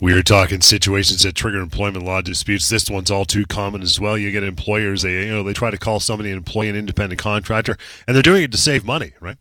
We 0.04 0.12
are 0.12 0.22
talking 0.22 0.60
situations 0.60 1.22
that 1.22 1.34
trigger 1.34 1.60
employment 1.60 2.04
law 2.04 2.20
disputes. 2.20 2.68
This 2.68 2.90
one's 2.90 3.10
all 3.10 3.24
too 3.24 3.46
common 3.46 3.80
as 3.80 3.98
well. 3.98 4.18
You 4.18 4.30
get 4.32 4.44
employers, 4.44 5.00
they 5.00 5.24
you 5.24 5.32
know, 5.32 5.42
they 5.42 5.54
try 5.54 5.70
to 5.70 5.78
call 5.78 5.98
somebody 5.98 6.30
an 6.30 6.36
employee 6.36 6.68
an 6.68 6.76
independent 6.76 7.18
contractor, 7.18 7.78
and 8.06 8.14
they're 8.14 8.22
doing 8.22 8.42
it 8.42 8.52
to 8.52 8.58
save 8.58 8.84
money, 8.84 9.12
right? 9.18 9.38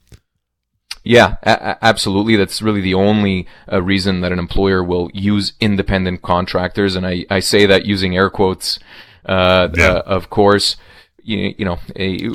Yeah, 1.03 1.35
a- 1.43 1.83
absolutely. 1.83 2.37
That's 2.37 2.61
really 2.61 2.79
the 2.79 2.93
only 2.93 3.45
uh, 3.69 3.81
reason 3.81 4.21
that 4.21 4.31
an 4.31 4.39
employer 4.39 4.81
will 4.81 5.11
use 5.13 5.51
independent 5.59 6.21
contractors, 6.21 6.95
and 6.95 7.05
I, 7.05 7.25
I 7.29 7.41
say 7.41 7.65
that 7.65 7.85
using 7.85 8.15
air 8.15 8.29
quotes, 8.29 8.79
uh, 9.25 9.67
yeah. 9.75 9.87
uh, 9.87 10.03
of 10.05 10.29
course 10.29 10.77
you, 11.23 11.55
you 11.57 11.65
know, 11.65 11.79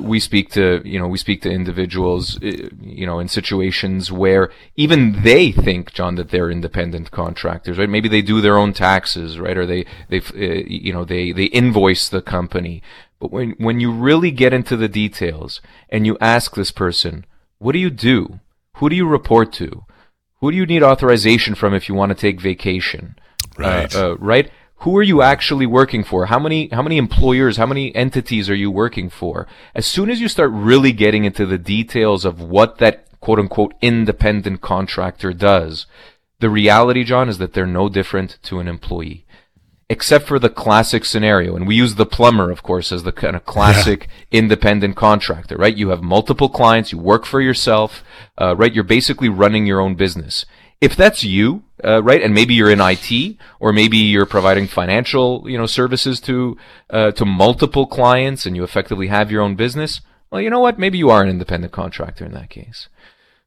we 0.03 0.19
speak 0.19 0.51
to, 0.53 0.81
you 0.85 0.99
know, 0.99 1.07
we 1.07 1.19
speak 1.19 1.43
to 1.43 1.51
individuals, 1.51 2.37
uh, 2.43 2.69
you 2.81 3.07
know, 3.07 3.19
in 3.19 3.29
situations 3.29 4.11
where 4.11 4.51
even 4.77 5.23
they 5.23 5.53
think, 5.53 5.93
John, 5.93 6.15
that 6.17 6.31
they're 6.31 6.51
independent 6.51 7.11
contractors, 7.11 7.79
right? 7.79 7.89
Maybe 7.89 8.09
they 8.09 8.23
do 8.23 8.41
their 8.41 8.57
own 8.57 8.73
taxes, 8.73 9.39
right? 9.39 9.57
Or 9.57 9.67
they, 9.67 9.85
they, 10.09 10.19
uh, 10.19 10.65
you 10.67 10.93
know, 10.93 11.05
they, 11.05 11.33
they 11.33 11.45
invoice 11.45 12.09
the 12.09 12.23
company. 12.23 12.83
But 13.21 13.31
when, 13.31 13.51
when 13.59 13.81
you 13.81 13.93
really 13.93 14.31
get 14.31 14.53
into 14.53 14.77
the 14.77 14.89
details 14.89 15.61
and 15.89 16.07
you 16.07 16.17
ask 16.21 16.55
this 16.55 16.73
person, 16.73 17.27
what 17.59 17.73
do 17.73 17.79
you 17.79 17.91
do? 17.91 18.41
Who 18.77 18.89
do 18.89 18.97
you 18.97 19.07
report 19.07 19.53
to? 19.55 19.85
Who 20.41 20.51
do 20.51 20.57
you 20.57 20.67
need 20.67 20.83
authorization 20.83 21.55
from 21.55 21.75
if 21.75 21.89
you 21.89 21.95
want 21.95 22.11
to 22.11 22.15
take 22.15 22.41
vacation? 22.41 23.17
Right. 23.57 23.93
Uh, 23.95 24.13
uh, 24.13 24.17
right? 24.19 24.51
Who 24.81 24.97
are 24.97 25.03
you 25.03 25.23
actually 25.23 25.67
working 25.67 26.05
for? 26.05 26.27
How 26.27 26.39
many, 26.39 26.69
how 26.69 26.83
many 26.83 26.99
employers, 26.99 27.57
how 27.57 27.67
many 27.67 27.95
entities 27.97 28.49
are 28.49 28.55
you 28.55 28.71
working 28.71 29.11
for? 29.11 29.47
As 29.75 29.87
soon 29.87 30.09
as 30.09 30.21
you 30.21 30.29
start 30.29 30.51
really 30.53 30.93
getting 30.93 31.25
into 31.25 31.47
the 31.47 31.59
details 31.59 32.25
of 32.25 32.41
what 32.41 32.79
that 32.79 33.07
quote 33.21 33.41
unquote 33.41 33.75
independent 33.83 34.61
contractor 34.61 35.33
does, 35.33 35.87
the 36.39 36.49
reality, 36.49 37.03
John, 37.03 37.29
is 37.29 37.39
that 37.39 37.55
they're 37.55 37.67
no 37.67 37.89
different 37.89 38.39
to 38.45 38.61
an 38.61 38.69
employee. 38.69 39.25
Except 39.91 40.27
for 40.27 40.39
the 40.39 40.51
classic 40.51 41.05
scenario, 41.07 41.57
and 41.57 41.67
we 41.67 41.75
use 41.75 41.95
the 41.95 42.07
plumber, 42.07 42.51
of 42.51 42.63
course, 42.63 42.93
as 42.93 43.03
the 43.03 43.11
kind 43.11 43.35
of 43.35 43.47
classic 43.47 44.07
yeah. 44.31 44.41
independent 44.41 44.97
contractor, 44.97 45.57
right? 45.57 45.75
You 45.75 45.89
have 45.89 46.03
multiple 46.03 46.51
clients, 46.51 46.93
you 46.93 46.99
work 46.99 47.25
for 47.25 47.41
yourself, 47.41 48.05
uh, 48.37 48.55
right? 48.55 48.75
You're 48.75 48.85
basically 48.85 49.31
running 49.31 49.65
your 49.65 49.81
own 49.81 49.95
business 49.95 50.45
if 50.81 50.95
that's 50.95 51.25
you, 51.25 51.65
uh, 51.85 52.03
right, 52.03 52.23
and 52.23 52.35
maybe 52.35 52.55
you're 52.55 52.71
in 52.71 52.81
IT, 52.81 53.37
or 53.61 53.73
maybe 53.73 53.99
you're 53.99 54.27
providing 54.27 54.67
financial, 54.67 55.45
you 55.49 55.59
know, 55.59 55.67
services 55.67 56.21
to 56.21 56.57
uh, 56.91 57.11
to 57.13 57.25
multiple 57.25 57.87
clients, 57.87 58.47
and 58.47 58.57
you 58.57 58.65
effectively 58.65 59.09
have 59.09 59.31
your 59.31 59.43
own 59.43 59.57
business. 59.57 60.01
Well, 60.31 60.41
you 60.41 60.51
know 60.51 60.61
what? 60.61 60.79
Maybe 60.79 60.99
you 60.99 61.11
are 61.11 61.23
an 61.23 61.29
independent 61.29 61.73
contractor 61.73 62.25
in 62.25 62.33
that 62.33 62.51
case. 62.51 62.89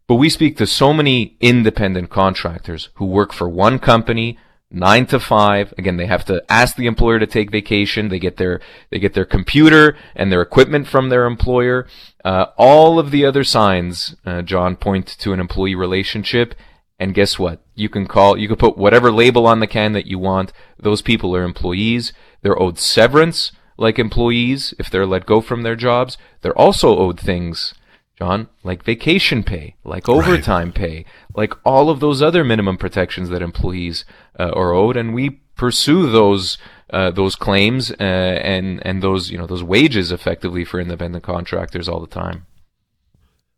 But 0.08 0.15
we 0.15 0.30
speak 0.30 0.58
to 0.58 0.67
so 0.67 0.94
many 0.94 1.38
independent 1.39 2.10
contractors 2.10 2.89
who 2.96 3.06
work 3.06 3.32
for 3.32 3.48
one 3.48 3.80
company, 3.80 4.38
nine 4.70 5.06
to 5.06 5.20
five. 5.20 5.74
Again, 5.78 5.98
they 5.98 6.08
have 6.08 6.26
to 6.26 6.44
ask 6.50 6.76
the 6.76 6.88
employer 6.88 7.20
to 7.20 7.28
take 7.28 7.52
vacation. 7.52 8.10
They 8.10 8.20
get 8.20 8.38
their 8.38 8.60
they 8.89 9.00
get 9.00 9.13
their 9.13 9.26
computer 9.26 9.96
and 10.15 10.32
their 10.32 10.41
equipment 10.41 10.88
from 10.88 11.10
their 11.10 11.26
employer. 11.26 11.88
Uh, 12.26 12.48
all 12.58 13.00
of 13.00 13.12
the 13.12 13.26
other 13.26 13.44
signs, 13.44 14.15
uh, 14.26 14.41
John, 14.41 14.76
point 14.76 15.08
to 15.20 15.34
an 15.34 15.39
employee 15.39 15.76
relationship 15.76 16.56
and 17.01 17.15
guess 17.15 17.39
what? 17.39 17.63
You 17.73 17.89
can 17.89 18.05
call, 18.05 18.37
you 18.37 18.47
can 18.47 18.57
put 18.57 18.77
whatever 18.77 19.11
label 19.11 19.47
on 19.47 19.59
the 19.59 19.65
can 19.65 19.93
that 19.93 20.05
you 20.05 20.19
want. 20.19 20.53
Those 20.77 21.01
people 21.01 21.35
are 21.35 21.41
employees. 21.43 22.13
They're 22.43 22.61
owed 22.61 22.77
severance 22.77 23.51
like 23.75 23.97
employees 23.97 24.75
if 24.77 24.87
they're 24.87 25.07
let 25.07 25.25
go 25.25 25.41
from 25.41 25.63
their 25.63 25.75
jobs. 25.75 26.19
They're 26.41 26.55
also 26.55 26.95
owed 26.95 27.19
things, 27.19 27.73
John, 28.19 28.49
like 28.63 28.83
vacation 28.83 29.41
pay, 29.41 29.77
like 29.83 30.07
overtime 30.07 30.67
right. 30.67 30.75
pay, 30.75 31.05
like 31.33 31.55
all 31.65 31.89
of 31.89 32.01
those 32.01 32.21
other 32.21 32.43
minimum 32.43 32.77
protections 32.77 33.29
that 33.29 33.41
employees 33.41 34.05
uh, 34.39 34.51
are 34.53 34.71
owed. 34.71 34.95
And 34.95 35.15
we 35.15 35.41
pursue 35.55 36.11
those 36.11 36.59
uh, 36.91 37.09
those 37.09 37.33
claims 37.33 37.89
uh, 37.99 38.03
and 38.03 38.85
and 38.85 39.01
those 39.01 39.31
you 39.31 39.39
know 39.39 39.47
those 39.47 39.63
wages 39.63 40.11
effectively 40.11 40.63
for 40.63 40.79
independent 40.79 41.23
contractors 41.23 41.89
all 41.89 41.99
the 41.99 42.05
time. 42.05 42.45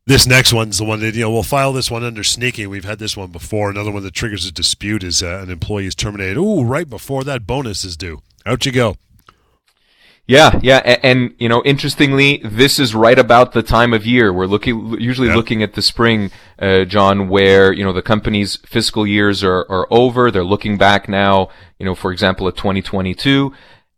This 0.06 0.28
next 0.28 0.52
one's 0.52 0.80
the 0.80 0.84
one 0.84 1.00
that, 1.00 1.16
you 1.16 1.22
know, 1.22 1.32
we'll 1.32 1.44
file 1.44 1.72
this 1.72 1.89
one 1.89 2.04
under 2.04 2.26
sneaking. 2.26 2.70
We've 2.70 2.84
had 2.84 3.00
this 3.00 3.16
one 3.16 3.32
before. 3.32 3.70
Another 3.70 3.92
one 3.92 4.04
that 4.04 4.13
triggers 4.13 4.46
a 4.46 4.52
dispute 4.52 5.02
is 5.02 5.24
uh, 5.24 5.39
an 5.42 5.50
employee 5.50 5.86
is 5.86 5.96
terminated. 5.96 6.38
Ooh, 6.38 6.63
right 6.63 6.89
before 6.89 7.24
that 7.24 7.48
bonus 7.48 7.86
is 7.86 7.96
due. 7.96 8.22
Out 8.46 8.66
you 8.66 8.74
go. 8.74 8.98
Yeah, 10.26 10.58
yeah, 10.63 10.78
and, 10.86 11.00
and, 11.04 11.36
you 11.38 11.50
know, 11.50 11.62
interestingly, 11.66 12.42
this 12.46 12.80
is 12.80 12.96
right 12.96 13.20
about 13.20 13.52
the 13.52 13.62
time 13.62 13.94
of 13.94 14.06
year 14.06 14.32
we're 14.32 14.46
looking, 14.46 14.98
usually 14.98 15.28
looking 15.28 15.62
at 15.62 15.74
the 15.74 15.82
spring, 15.82 16.32
uh, 16.60 16.86
John, 16.86 17.28
where 17.28 17.74
you 17.74 17.84
know 17.84 17.92
the 17.92 18.02
company's 18.02 18.56
fiscal 18.66 19.06
years 19.06 19.44
are 19.44 19.66
are 19.70 19.86
over. 19.92 20.32
They're 20.32 20.46
looking 20.46 20.78
back 20.78 21.10
now, 21.10 21.50
you 21.78 21.86
know, 21.86 21.94
for 21.94 22.10
example, 22.13 22.48
at 22.48 22.56
2022, 22.56 23.52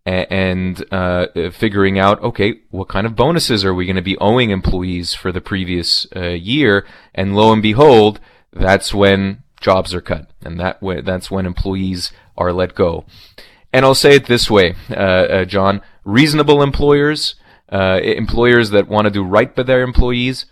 and 0.05 0.85
uh, 0.91 1.27
figuring 1.51 1.97
out, 1.97 2.21
okay, 2.21 2.61
what 2.69 2.87
kind 2.87 3.07
of 3.07 3.15
bonuses 3.15 3.65
are 3.65 3.73
we 3.73 3.85
going 3.85 3.95
to 3.95 4.01
be 4.01 4.17
owing 4.19 4.51
employees 4.51 5.13
for 5.13 5.31
the 5.31 5.41
previous 5.41 6.05
uh, 6.15 6.29
year? 6.29 6.85
And 7.13 7.35
lo 7.35 7.51
and 7.51 7.61
behold, 7.61 8.19
that's 8.53 8.93
when 8.93 9.43
jobs 9.59 9.93
are 9.93 10.01
cut, 10.01 10.29
and 10.43 10.59
that 10.59 10.81
way, 10.81 11.01
that's 11.01 11.31
when 11.31 11.45
employees 11.45 12.11
are 12.37 12.53
let 12.53 12.75
go. 12.75 13.05
And 13.73 13.83
I'll 13.83 13.95
say 13.95 14.15
it 14.15 14.27
this 14.27 14.49
way, 14.49 14.75
uh, 14.91 14.93
uh 14.93 15.45
John: 15.45 15.81
reasonable 16.03 16.61
employers, 16.61 17.35
uh, 17.71 17.99
employers 18.01 18.69
that 18.69 18.87
want 18.87 19.05
to 19.05 19.11
do 19.11 19.23
right 19.23 19.53
by 19.53 19.63
their 19.63 19.81
employees, 19.81 20.45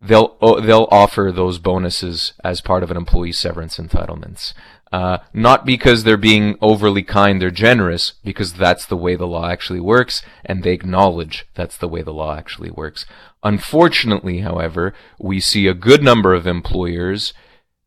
they'll 0.00 0.36
they'll 0.62 0.88
offer 0.90 1.30
those 1.34 1.58
bonuses 1.58 2.32
as 2.42 2.60
part 2.60 2.82
of 2.82 2.90
an 2.90 2.96
employee 2.96 3.32
severance 3.32 3.76
entitlements. 3.76 4.54
Uh, 4.92 5.18
not 5.32 5.64
because 5.64 6.02
they're 6.02 6.16
being 6.16 6.56
overly 6.60 7.02
kind 7.02 7.42
or 7.44 7.50
generous, 7.50 8.14
because 8.24 8.54
that's 8.54 8.84
the 8.86 8.96
way 8.96 9.14
the 9.14 9.26
law 9.26 9.48
actually 9.48 9.78
works, 9.78 10.20
and 10.44 10.62
they 10.62 10.72
acknowledge 10.72 11.46
that's 11.54 11.76
the 11.76 11.86
way 11.86 12.02
the 12.02 12.12
law 12.12 12.36
actually 12.36 12.70
works. 12.70 13.06
Unfortunately, 13.44 14.40
however, 14.40 14.92
we 15.18 15.38
see 15.38 15.68
a 15.68 15.74
good 15.74 16.02
number 16.02 16.34
of 16.34 16.46
employers, 16.46 17.32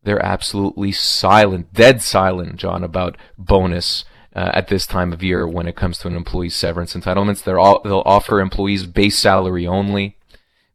they're 0.03 0.25
absolutely 0.25 0.91
silent, 0.91 1.73
dead 1.73 2.01
silent, 2.01 2.55
John, 2.57 2.83
about 2.83 3.17
bonus. 3.37 4.05
Uh, 4.35 4.49
at 4.55 4.67
this 4.67 4.87
time 4.87 5.13
of 5.13 5.21
year, 5.21 5.47
when 5.47 5.67
it 5.67 5.75
comes 5.75 5.99
to 5.99 6.07
an 6.07 6.15
employee's 6.15 6.55
severance 6.55 6.95
entitlements, 6.95 7.43
they're 7.43 7.59
all, 7.59 7.81
they'll 7.83 8.01
offer 8.03 8.39
employees 8.39 8.87
base 8.87 9.19
salary 9.19 9.67
only. 9.67 10.17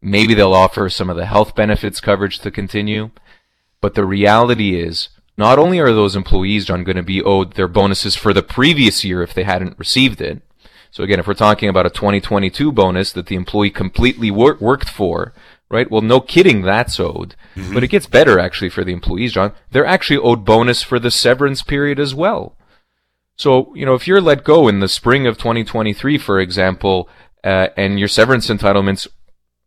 Maybe 0.00 0.32
they'll 0.32 0.54
offer 0.54 0.88
some 0.88 1.10
of 1.10 1.16
the 1.16 1.26
health 1.26 1.56
benefits 1.56 2.00
coverage 2.00 2.38
to 2.38 2.52
continue. 2.52 3.10
But 3.80 3.94
the 3.96 4.04
reality 4.04 4.80
is, 4.80 5.08
not 5.38 5.58
only 5.58 5.78
are 5.78 5.92
those 5.92 6.16
employees, 6.16 6.66
John, 6.66 6.82
going 6.82 6.96
to 6.96 7.02
be 7.02 7.22
owed 7.22 7.54
their 7.54 7.68
bonuses 7.68 8.16
for 8.16 8.34
the 8.34 8.42
previous 8.42 9.04
year 9.04 9.22
if 9.22 9.32
they 9.32 9.44
hadn't 9.44 9.78
received 9.78 10.20
it, 10.20 10.42
So 10.90 11.04
again, 11.04 11.20
if 11.20 11.26
we're 11.26 11.34
talking 11.34 11.68
about 11.68 11.86
a 11.86 11.90
2022 11.90 12.72
bonus 12.72 13.12
that 13.12 13.26
the 13.26 13.36
employee 13.36 13.70
completely 13.70 14.30
wor- 14.30 14.56
worked 14.58 14.88
for, 14.88 15.32
right? 15.70 15.90
Well, 15.90 16.00
no 16.00 16.20
kidding, 16.20 16.62
that's 16.62 16.98
owed. 16.98 17.36
Mm-hmm. 17.54 17.74
But 17.74 17.84
it 17.84 17.88
gets 17.88 18.06
better 18.06 18.38
actually 18.38 18.70
for 18.70 18.84
the 18.84 18.92
employees, 18.92 19.32
John. 19.34 19.52
They're 19.70 19.86
actually 19.86 20.18
owed 20.18 20.44
bonus 20.44 20.82
for 20.82 20.98
the 20.98 21.10
severance 21.10 21.62
period 21.62 22.00
as 22.00 22.14
well. 22.14 22.56
So, 23.36 23.72
you 23.76 23.86
know, 23.86 23.94
if 23.94 24.08
you're 24.08 24.20
let 24.20 24.42
go 24.42 24.66
in 24.66 24.80
the 24.80 24.88
spring 24.88 25.26
of 25.26 25.38
2023, 25.38 26.18
for 26.18 26.40
example, 26.40 27.08
uh, 27.44 27.68
and 27.76 27.98
your 27.98 28.08
severance 28.08 28.48
entitlements 28.48 29.06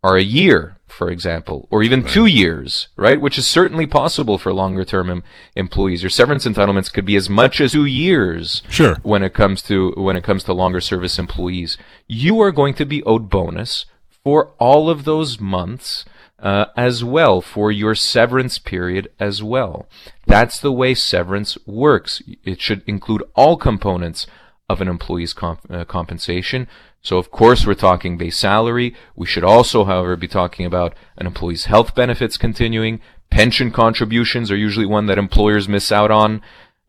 are 0.04 0.18
a 0.18 0.24
year, 0.24 0.78
for 0.92 1.10
example, 1.10 1.68
or 1.72 1.84
even 1.84 2.04
right. 2.04 2.12
two 2.12 2.26
years, 2.26 2.90
right? 2.96 3.20
Which 3.20 3.38
is 3.38 3.48
certainly 3.48 3.88
possible 3.88 4.38
for 4.38 4.54
longer 4.54 4.86
term 4.86 5.10
em- 5.10 5.24
employees. 5.56 6.04
Your 6.04 6.10
severance 6.10 6.46
entitlements 6.46 6.92
could 6.92 7.06
be 7.06 7.16
as 7.16 7.30
much 7.30 7.60
as 7.62 7.72
two 7.72 7.86
years. 7.86 8.62
Sure. 8.70 8.98
When 9.04 9.24
it 9.24 9.34
comes 9.34 9.62
to 9.64 9.94
when 9.98 10.18
it 10.18 10.24
comes 10.24 10.44
to 10.46 10.54
longer 10.54 10.82
service 10.82 11.18
employees, 11.18 11.78
you 12.08 12.40
are 12.42 12.52
going 12.52 12.74
to 12.76 12.86
be 12.86 13.04
owed 13.04 13.30
bonus 13.30 13.86
for 14.24 14.52
all 14.60 14.90
of 14.90 15.04
those 15.04 15.40
months 15.40 16.06
uh, 16.42 16.66
as 16.76 17.04
well 17.04 17.42
for 17.42 17.72
your 17.72 17.96
severance 17.96 18.58
period 18.58 19.10
as 19.20 19.44
well. 19.44 19.88
That's 20.26 20.60
the 20.60 20.72
way 20.72 20.94
severance 20.94 21.58
works. 21.66 22.22
It 22.44 22.62
should 22.62 22.84
include 22.88 23.24
all 23.36 23.58
components 23.58 24.28
of 24.70 24.82
an 24.82 24.88
employee's 24.88 25.34
comp- 25.34 25.70
uh, 25.70 25.86
compensation. 25.86 26.68
So 27.02 27.18
of 27.18 27.32
course 27.32 27.66
we're 27.66 27.74
talking 27.74 28.18
base 28.18 28.38
salary. 28.38 28.96
We 29.16 29.26
should 29.26 29.44
also, 29.44 29.86
however, 29.86 30.16
be 30.16 30.28
talking 30.28 30.66
about 30.66 30.96
an 31.18 31.28
employee's 31.28 31.66
health 31.66 31.96
benefits 31.96 32.38
continuing. 32.38 33.02
Pension 33.30 33.72
contributions 33.72 34.52
are 34.52 34.58
usually 34.58 34.86
one 34.86 35.06
that 35.08 35.18
employers 35.18 35.68
miss 35.68 35.92
out 35.92 36.12
on, 36.12 36.42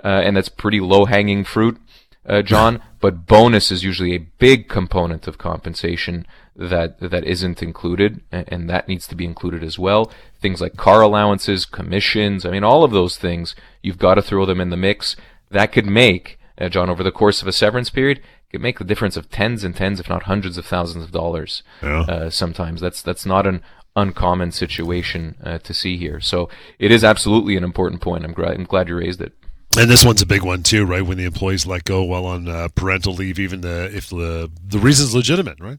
uh, 0.04 0.08
and 0.08 0.36
that's 0.36 0.48
pretty 0.48 0.80
low 0.80 1.04
hanging 1.04 1.44
fruit 1.44 1.78
uh, 2.24 2.42
John, 2.42 2.82
but 3.00 3.26
bonus 3.26 3.70
is 3.70 3.84
usually 3.84 4.14
a 4.14 4.26
big 4.38 4.68
component 4.68 5.26
of 5.26 5.38
compensation 5.38 6.26
that 6.54 7.00
that 7.00 7.24
isn't 7.24 7.62
included, 7.62 8.20
and, 8.30 8.46
and, 8.48 8.70
that 8.70 8.86
needs 8.86 9.06
to 9.08 9.14
be 9.14 9.24
included 9.24 9.64
as 9.64 9.78
well. 9.78 10.12
Things 10.40 10.60
like 10.60 10.76
car 10.76 11.00
allowances, 11.00 11.64
commissions, 11.64 12.44
I 12.44 12.50
mean, 12.50 12.62
all 12.62 12.84
of 12.84 12.90
those 12.90 13.16
things, 13.16 13.54
you've 13.82 13.98
got 13.98 14.14
to 14.14 14.22
throw 14.22 14.44
them 14.44 14.60
in 14.60 14.70
the 14.70 14.76
mix. 14.76 15.16
That 15.50 15.72
could 15.72 15.86
make, 15.86 16.38
uh, 16.62 16.68
John, 16.68 16.88
over 16.88 17.02
the 17.02 17.10
course 17.10 17.42
of 17.42 17.48
a 17.48 17.52
severance 17.52 17.90
period, 17.90 18.22
could 18.50 18.60
make 18.60 18.78
the 18.78 18.84
difference 18.84 19.16
of 19.16 19.30
tens 19.30 19.64
and 19.64 19.74
tens, 19.74 19.98
if 19.98 20.08
not 20.08 20.24
hundreds 20.24 20.56
of 20.58 20.66
thousands 20.66 21.04
of 21.04 21.10
dollars. 21.10 21.62
Yeah. 21.82 22.02
Uh, 22.02 22.30
sometimes 22.30 22.80
that's 22.80 23.02
that's 23.02 23.26
not 23.26 23.46
an 23.46 23.62
uncommon 23.96 24.52
situation 24.52 25.36
uh, 25.42 25.58
to 25.58 25.74
see 25.74 25.96
here. 25.96 26.20
So 26.20 26.48
it 26.78 26.90
is 26.90 27.04
absolutely 27.04 27.56
an 27.56 27.64
important 27.64 28.00
point. 28.00 28.24
I'm, 28.24 28.32
gra- 28.32 28.52
I'm 28.52 28.64
glad 28.64 28.88
you 28.88 28.96
raised 28.96 29.20
it. 29.20 29.32
And 29.76 29.90
this 29.90 30.04
one's 30.04 30.22
a 30.22 30.26
big 30.26 30.42
one 30.42 30.62
too, 30.62 30.84
right? 30.84 31.02
When 31.02 31.16
the 31.16 31.24
employees 31.24 31.66
let 31.66 31.84
go 31.84 32.02
while 32.02 32.26
on 32.26 32.46
uh, 32.46 32.68
parental 32.74 33.14
leave, 33.14 33.38
even 33.38 33.62
the, 33.62 33.90
if 33.94 34.08
the 34.10 34.50
the 34.66 34.78
reason's 34.78 35.14
legitimate, 35.14 35.58
right? 35.60 35.78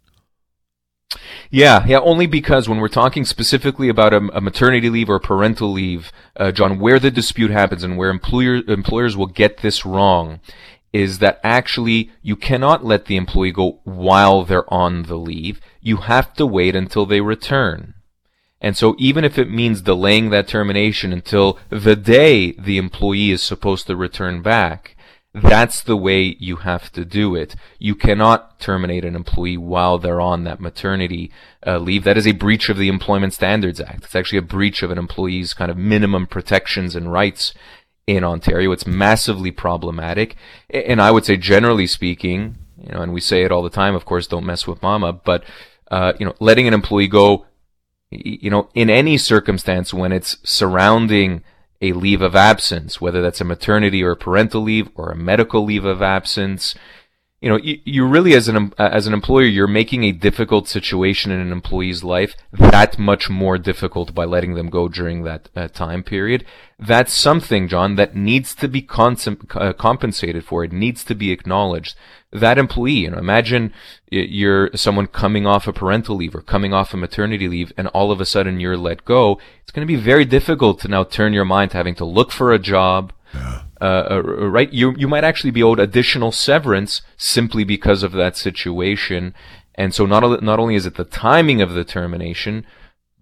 Yeah, 1.52 1.86
yeah. 1.86 2.00
Only 2.00 2.26
because 2.26 2.68
when 2.68 2.80
we're 2.80 2.88
talking 2.88 3.24
specifically 3.24 3.90
about 3.90 4.14
a, 4.14 4.18
a 4.34 4.42
maternity 4.42 4.90
leave 4.90 5.10
or 5.10 5.20
parental 5.20 5.72
leave, 5.72 6.12
uh, 6.36 6.52
John, 6.52 6.80
where 6.80 7.00
the 7.00 7.12
dispute 7.12 7.52
happens 7.52 7.84
and 7.84 7.96
where 7.96 8.10
employer 8.10 8.62
employers 8.68 9.16
will 9.16 9.28
get 9.28 9.60
this 9.60 9.86
wrong 9.86 10.40
is 10.94 11.18
that 11.20 11.40
actually 11.44 12.12
you 12.22 12.36
cannot 12.36 12.86
let 12.86 13.06
the 13.06 13.18
employee 13.18 13.52
go 13.52 13.80
while 13.84 14.44
they're 14.44 14.72
on 14.72 15.04
the 15.04 15.18
leave. 15.18 15.60
You 15.82 15.98
have 15.98 16.34
to 16.36 16.46
wait 16.46 16.76
until 16.76 17.06
they 17.06 17.20
return. 17.20 17.96
And 18.62 18.78
so 18.78 18.96
even 18.98 19.26
if 19.26 19.38
it 19.38 19.52
means 19.52 19.82
delaying 19.82 20.30
that 20.30 20.48
termination 20.48 21.12
until 21.12 21.60
the 21.70 21.98
day 21.98 22.54
the 22.54 22.78
employee 22.78 23.32
is 23.32 23.44
supposed 23.44 23.88
to 23.88 23.96
return 23.96 24.42
back, 24.42 24.96
that's 25.34 25.82
the 25.82 25.98
way 25.98 26.38
you 26.40 26.58
have 26.58 26.92
to 26.92 27.04
do 27.04 27.36
it. 27.36 27.56
You 27.80 27.96
cannot 27.96 28.60
terminate 28.60 29.04
an 29.04 29.16
employee 29.16 29.58
while 29.58 29.98
they're 29.98 30.22
on 30.22 30.44
that 30.44 30.60
maternity 30.60 31.32
uh, 31.66 31.80
leave. 31.80 32.04
That 32.04 32.18
is 32.18 32.28
a 32.28 32.34
breach 32.34 32.70
of 32.70 32.78
the 32.78 32.88
Employment 32.88 33.34
Standards 33.34 33.82
Act. 33.82 34.06
It's 34.06 34.16
actually 34.16 34.38
a 34.38 34.44
breach 34.44 34.84
of 34.84 34.92
an 34.92 35.00
employee's 35.00 35.56
kind 35.56 35.72
of 35.72 35.78
minimum 35.78 36.28
protections 36.28 36.96
and 36.96 37.12
rights 37.12 37.54
in 38.08 38.24
Ontario. 38.24 38.72
It's 38.72 38.88
massively 38.88 39.52
problematic. 39.52 40.36
And 40.70 41.02
I 41.02 41.12
would 41.12 41.26
say, 41.26 41.38
generally 41.38 41.88
speaking, 41.88 42.58
you 42.82 42.92
know, 42.94 43.02
and 43.02 43.14
we 43.14 43.22
say 43.22 43.44
it 43.44 43.52
all 43.52 43.64
the 43.64 43.70
time, 43.70 43.96
of 43.96 44.06
course, 44.06 44.28
don't 44.28 44.46
mess 44.46 44.68
with 44.68 44.82
mama, 44.82 45.14
but, 45.14 45.44
uh, 45.90 46.14
you 46.20 46.26
know, 46.26 46.36
letting 46.40 46.68
an 46.68 46.74
employee 46.74 47.08
go 47.08 47.46
you 48.14 48.50
know, 48.50 48.70
in 48.74 48.90
any 48.90 49.18
circumstance 49.18 49.94
when 49.94 50.12
it's 50.12 50.38
surrounding 50.44 51.44
a 51.82 51.94
leave 51.94 52.22
of 52.22 52.36
absence, 52.36 53.02
whether 53.02 53.22
that's 53.22 53.42
a 53.42 53.46
maternity 53.46 54.04
or 54.04 54.12
a 54.12 54.16
parental 54.18 54.62
leave 54.62 54.90
or 54.96 55.10
a 55.10 55.16
medical 55.16 55.66
leave 55.66 55.86
of 55.86 56.02
absence, 56.02 56.76
you 57.44 57.50
know, 57.50 57.58
you, 57.58 57.78
you 57.84 58.08
really 58.08 58.36
as 58.36 58.48
an 58.48 58.74
as 58.78 59.06
an 59.06 59.14
employer, 59.14 59.44
you're 59.44 59.68
making 59.68 60.06
a 60.06 60.14
difficult 60.14 60.70
situation 60.70 61.30
in 61.30 61.42
an 61.42 61.52
employee's 61.52 62.02
life 62.02 62.36
that 62.54 62.98
much 62.98 63.30
more 63.30 63.58
difficult 63.58 64.16
by 64.16 64.24
letting 64.24 64.56
them 64.56 64.70
go 64.70 64.88
during 64.88 65.24
that 65.24 65.50
uh, 65.54 65.68
time 65.68 66.04
period. 66.04 66.46
That's 66.80 67.14
something, 67.14 67.68
John, 67.68 67.96
that 67.96 68.16
needs 68.16 68.56
to 68.56 68.70
be 68.70 68.88
uh, 68.90 69.74
compensated 69.74 70.46
for. 70.46 70.64
It 70.64 70.72
needs 70.72 71.04
to 71.04 71.16
be 71.16 71.34
acknowledged 71.34 71.98
that 72.32 72.58
employee. 72.58 72.94
You 72.94 73.12
know, 73.12 73.18
imagine 73.18 73.74
you're 74.10 74.70
someone 74.74 75.08
coming 75.08 75.46
off 75.46 75.68
a 75.68 75.74
parental 75.74 76.16
leave 76.16 76.36
or 76.36 76.42
coming 76.42 76.74
off 76.74 76.94
a 76.94 76.98
maternity 76.98 77.50
leave, 77.50 77.74
and 77.76 77.90
all 77.90 78.10
of 78.10 78.22
a 78.22 78.26
sudden 78.26 78.62
you're 78.62 78.78
let 78.78 79.04
go. 79.04 79.38
It's 79.64 79.72
going 79.74 79.86
to 79.86 79.94
be 79.94 80.00
very 80.00 80.24
difficult 80.24 80.80
to 80.80 80.88
now 80.88 81.04
turn 81.04 81.34
your 81.34 81.44
mind 81.44 81.72
to 81.72 81.78
having 81.78 81.96
to 81.96 82.06
look 82.06 82.32
for 82.32 82.54
a 82.54 82.58
job. 82.58 83.12
Yeah. 83.34 83.64
Uh, 83.84 84.08
uh, 84.12 84.22
right? 84.22 84.72
You 84.72 84.96
you 84.98 85.10
might 85.10 85.26
actually 85.26 85.52
be 85.52 85.62
owed 85.62 85.78
additional 85.78 86.32
severance 86.32 87.02
simply 87.18 87.66
because 87.66 88.02
of 88.02 88.14
that 88.14 88.38
situation. 88.38 89.36
And 89.76 89.94
so 89.94 90.06
not 90.06 90.42
not 90.42 90.58
only 90.58 90.76
is 90.76 90.86
it 90.86 90.96
the 90.96 91.04
timing 91.04 91.62
of 91.62 91.74
the 91.74 91.84
termination, 91.84 92.66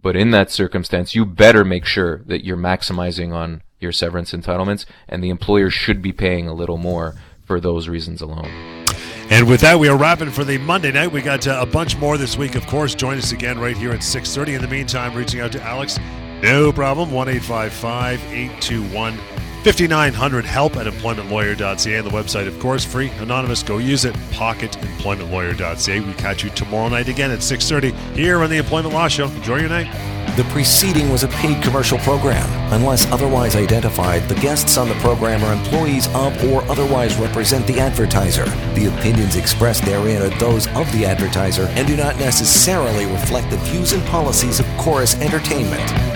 but 0.03 0.15
in 0.15 0.29
that 0.31 0.51
circumstance, 0.51 1.15
you 1.15 1.25
better 1.25 1.65
make 1.65 1.85
sure 1.85 2.21
that 2.27 2.45
you're 2.45 2.57
maximizing 2.57 3.33
on 3.33 3.63
your 3.79 3.91
severance 3.91 4.33
entitlements, 4.33 4.85
and 5.09 5.23
the 5.23 5.31
employer 5.31 5.71
should 5.71 5.99
be 5.99 6.13
paying 6.13 6.47
a 6.47 6.53
little 6.53 6.77
more 6.77 7.15
for 7.43 7.59
those 7.59 7.89
reasons 7.89 8.21
alone. 8.21 8.85
And 9.31 9.47
with 9.47 9.61
that, 9.61 9.79
we 9.79 9.87
are 9.87 9.97
wrapping 9.97 10.29
for 10.29 10.43
the 10.43 10.59
Monday 10.59 10.91
night. 10.91 11.11
We 11.11 11.23
got 11.23 11.47
uh, 11.47 11.57
a 11.59 11.65
bunch 11.65 11.97
more 11.97 12.19
this 12.19 12.37
week, 12.37 12.53
of 12.53 12.67
course. 12.67 12.93
Join 12.93 13.17
us 13.17 13.31
again 13.31 13.57
right 13.57 13.75
here 13.75 13.93
at 13.93 14.01
6.30. 14.01 14.57
In 14.57 14.61
the 14.61 14.67
meantime, 14.67 15.15
reaching 15.15 15.39
out 15.39 15.53
to 15.53 15.63
Alex, 15.63 15.97
no 16.43 16.71
problem, 16.71 17.09
1-855-821 17.09 19.17
5900 19.63 20.45
help 20.45 20.75
at 20.75 20.87
employmentlawyer.ca 20.87 21.95
and 21.95 22.07
the 22.07 22.11
website 22.11 22.47
of 22.47 22.59
course 22.59 22.83
free 22.83 23.09
anonymous 23.19 23.61
go 23.61 23.77
use 23.77 24.05
it 24.05 24.15
pocketemploymentlawyer.ca 24.31 25.99
we 25.99 26.13
catch 26.13 26.43
you 26.43 26.49
tomorrow 26.51 26.89
night 26.89 27.07
again 27.07 27.29
at 27.31 27.39
6.30 27.39 27.93
here 28.15 28.41
on 28.41 28.49
the 28.49 28.57
employment 28.57 28.93
law 28.93 29.07
show 29.07 29.27
enjoy 29.27 29.59
your 29.59 29.69
night 29.69 30.11
the 30.37 30.45
preceding 30.45 31.09
was 31.09 31.23
a 31.23 31.27
paid 31.27 31.61
commercial 31.61 31.97
program. 31.97 32.49
Unless 32.71 33.05
otherwise 33.11 33.57
identified, 33.57 34.23
the 34.29 34.35
guests 34.35 34.77
on 34.77 34.87
the 34.87 34.95
program 34.95 35.43
are 35.43 35.51
employees 35.51 36.07
of 36.15 36.41
or 36.45 36.63
otherwise 36.71 37.17
represent 37.17 37.67
the 37.67 37.81
advertiser. 37.81 38.45
The 38.73 38.85
opinions 38.97 39.35
expressed 39.35 39.83
therein 39.83 40.21
are 40.21 40.39
those 40.39 40.67
of 40.69 40.89
the 40.93 41.05
advertiser 41.05 41.65
and 41.71 41.85
do 41.85 41.97
not 41.97 42.17
necessarily 42.17 43.07
reflect 43.07 43.49
the 43.49 43.57
views 43.57 43.91
and 43.91 44.03
policies 44.05 44.61
of 44.61 44.67
Corus 44.77 45.15
Entertainment. 45.15 46.10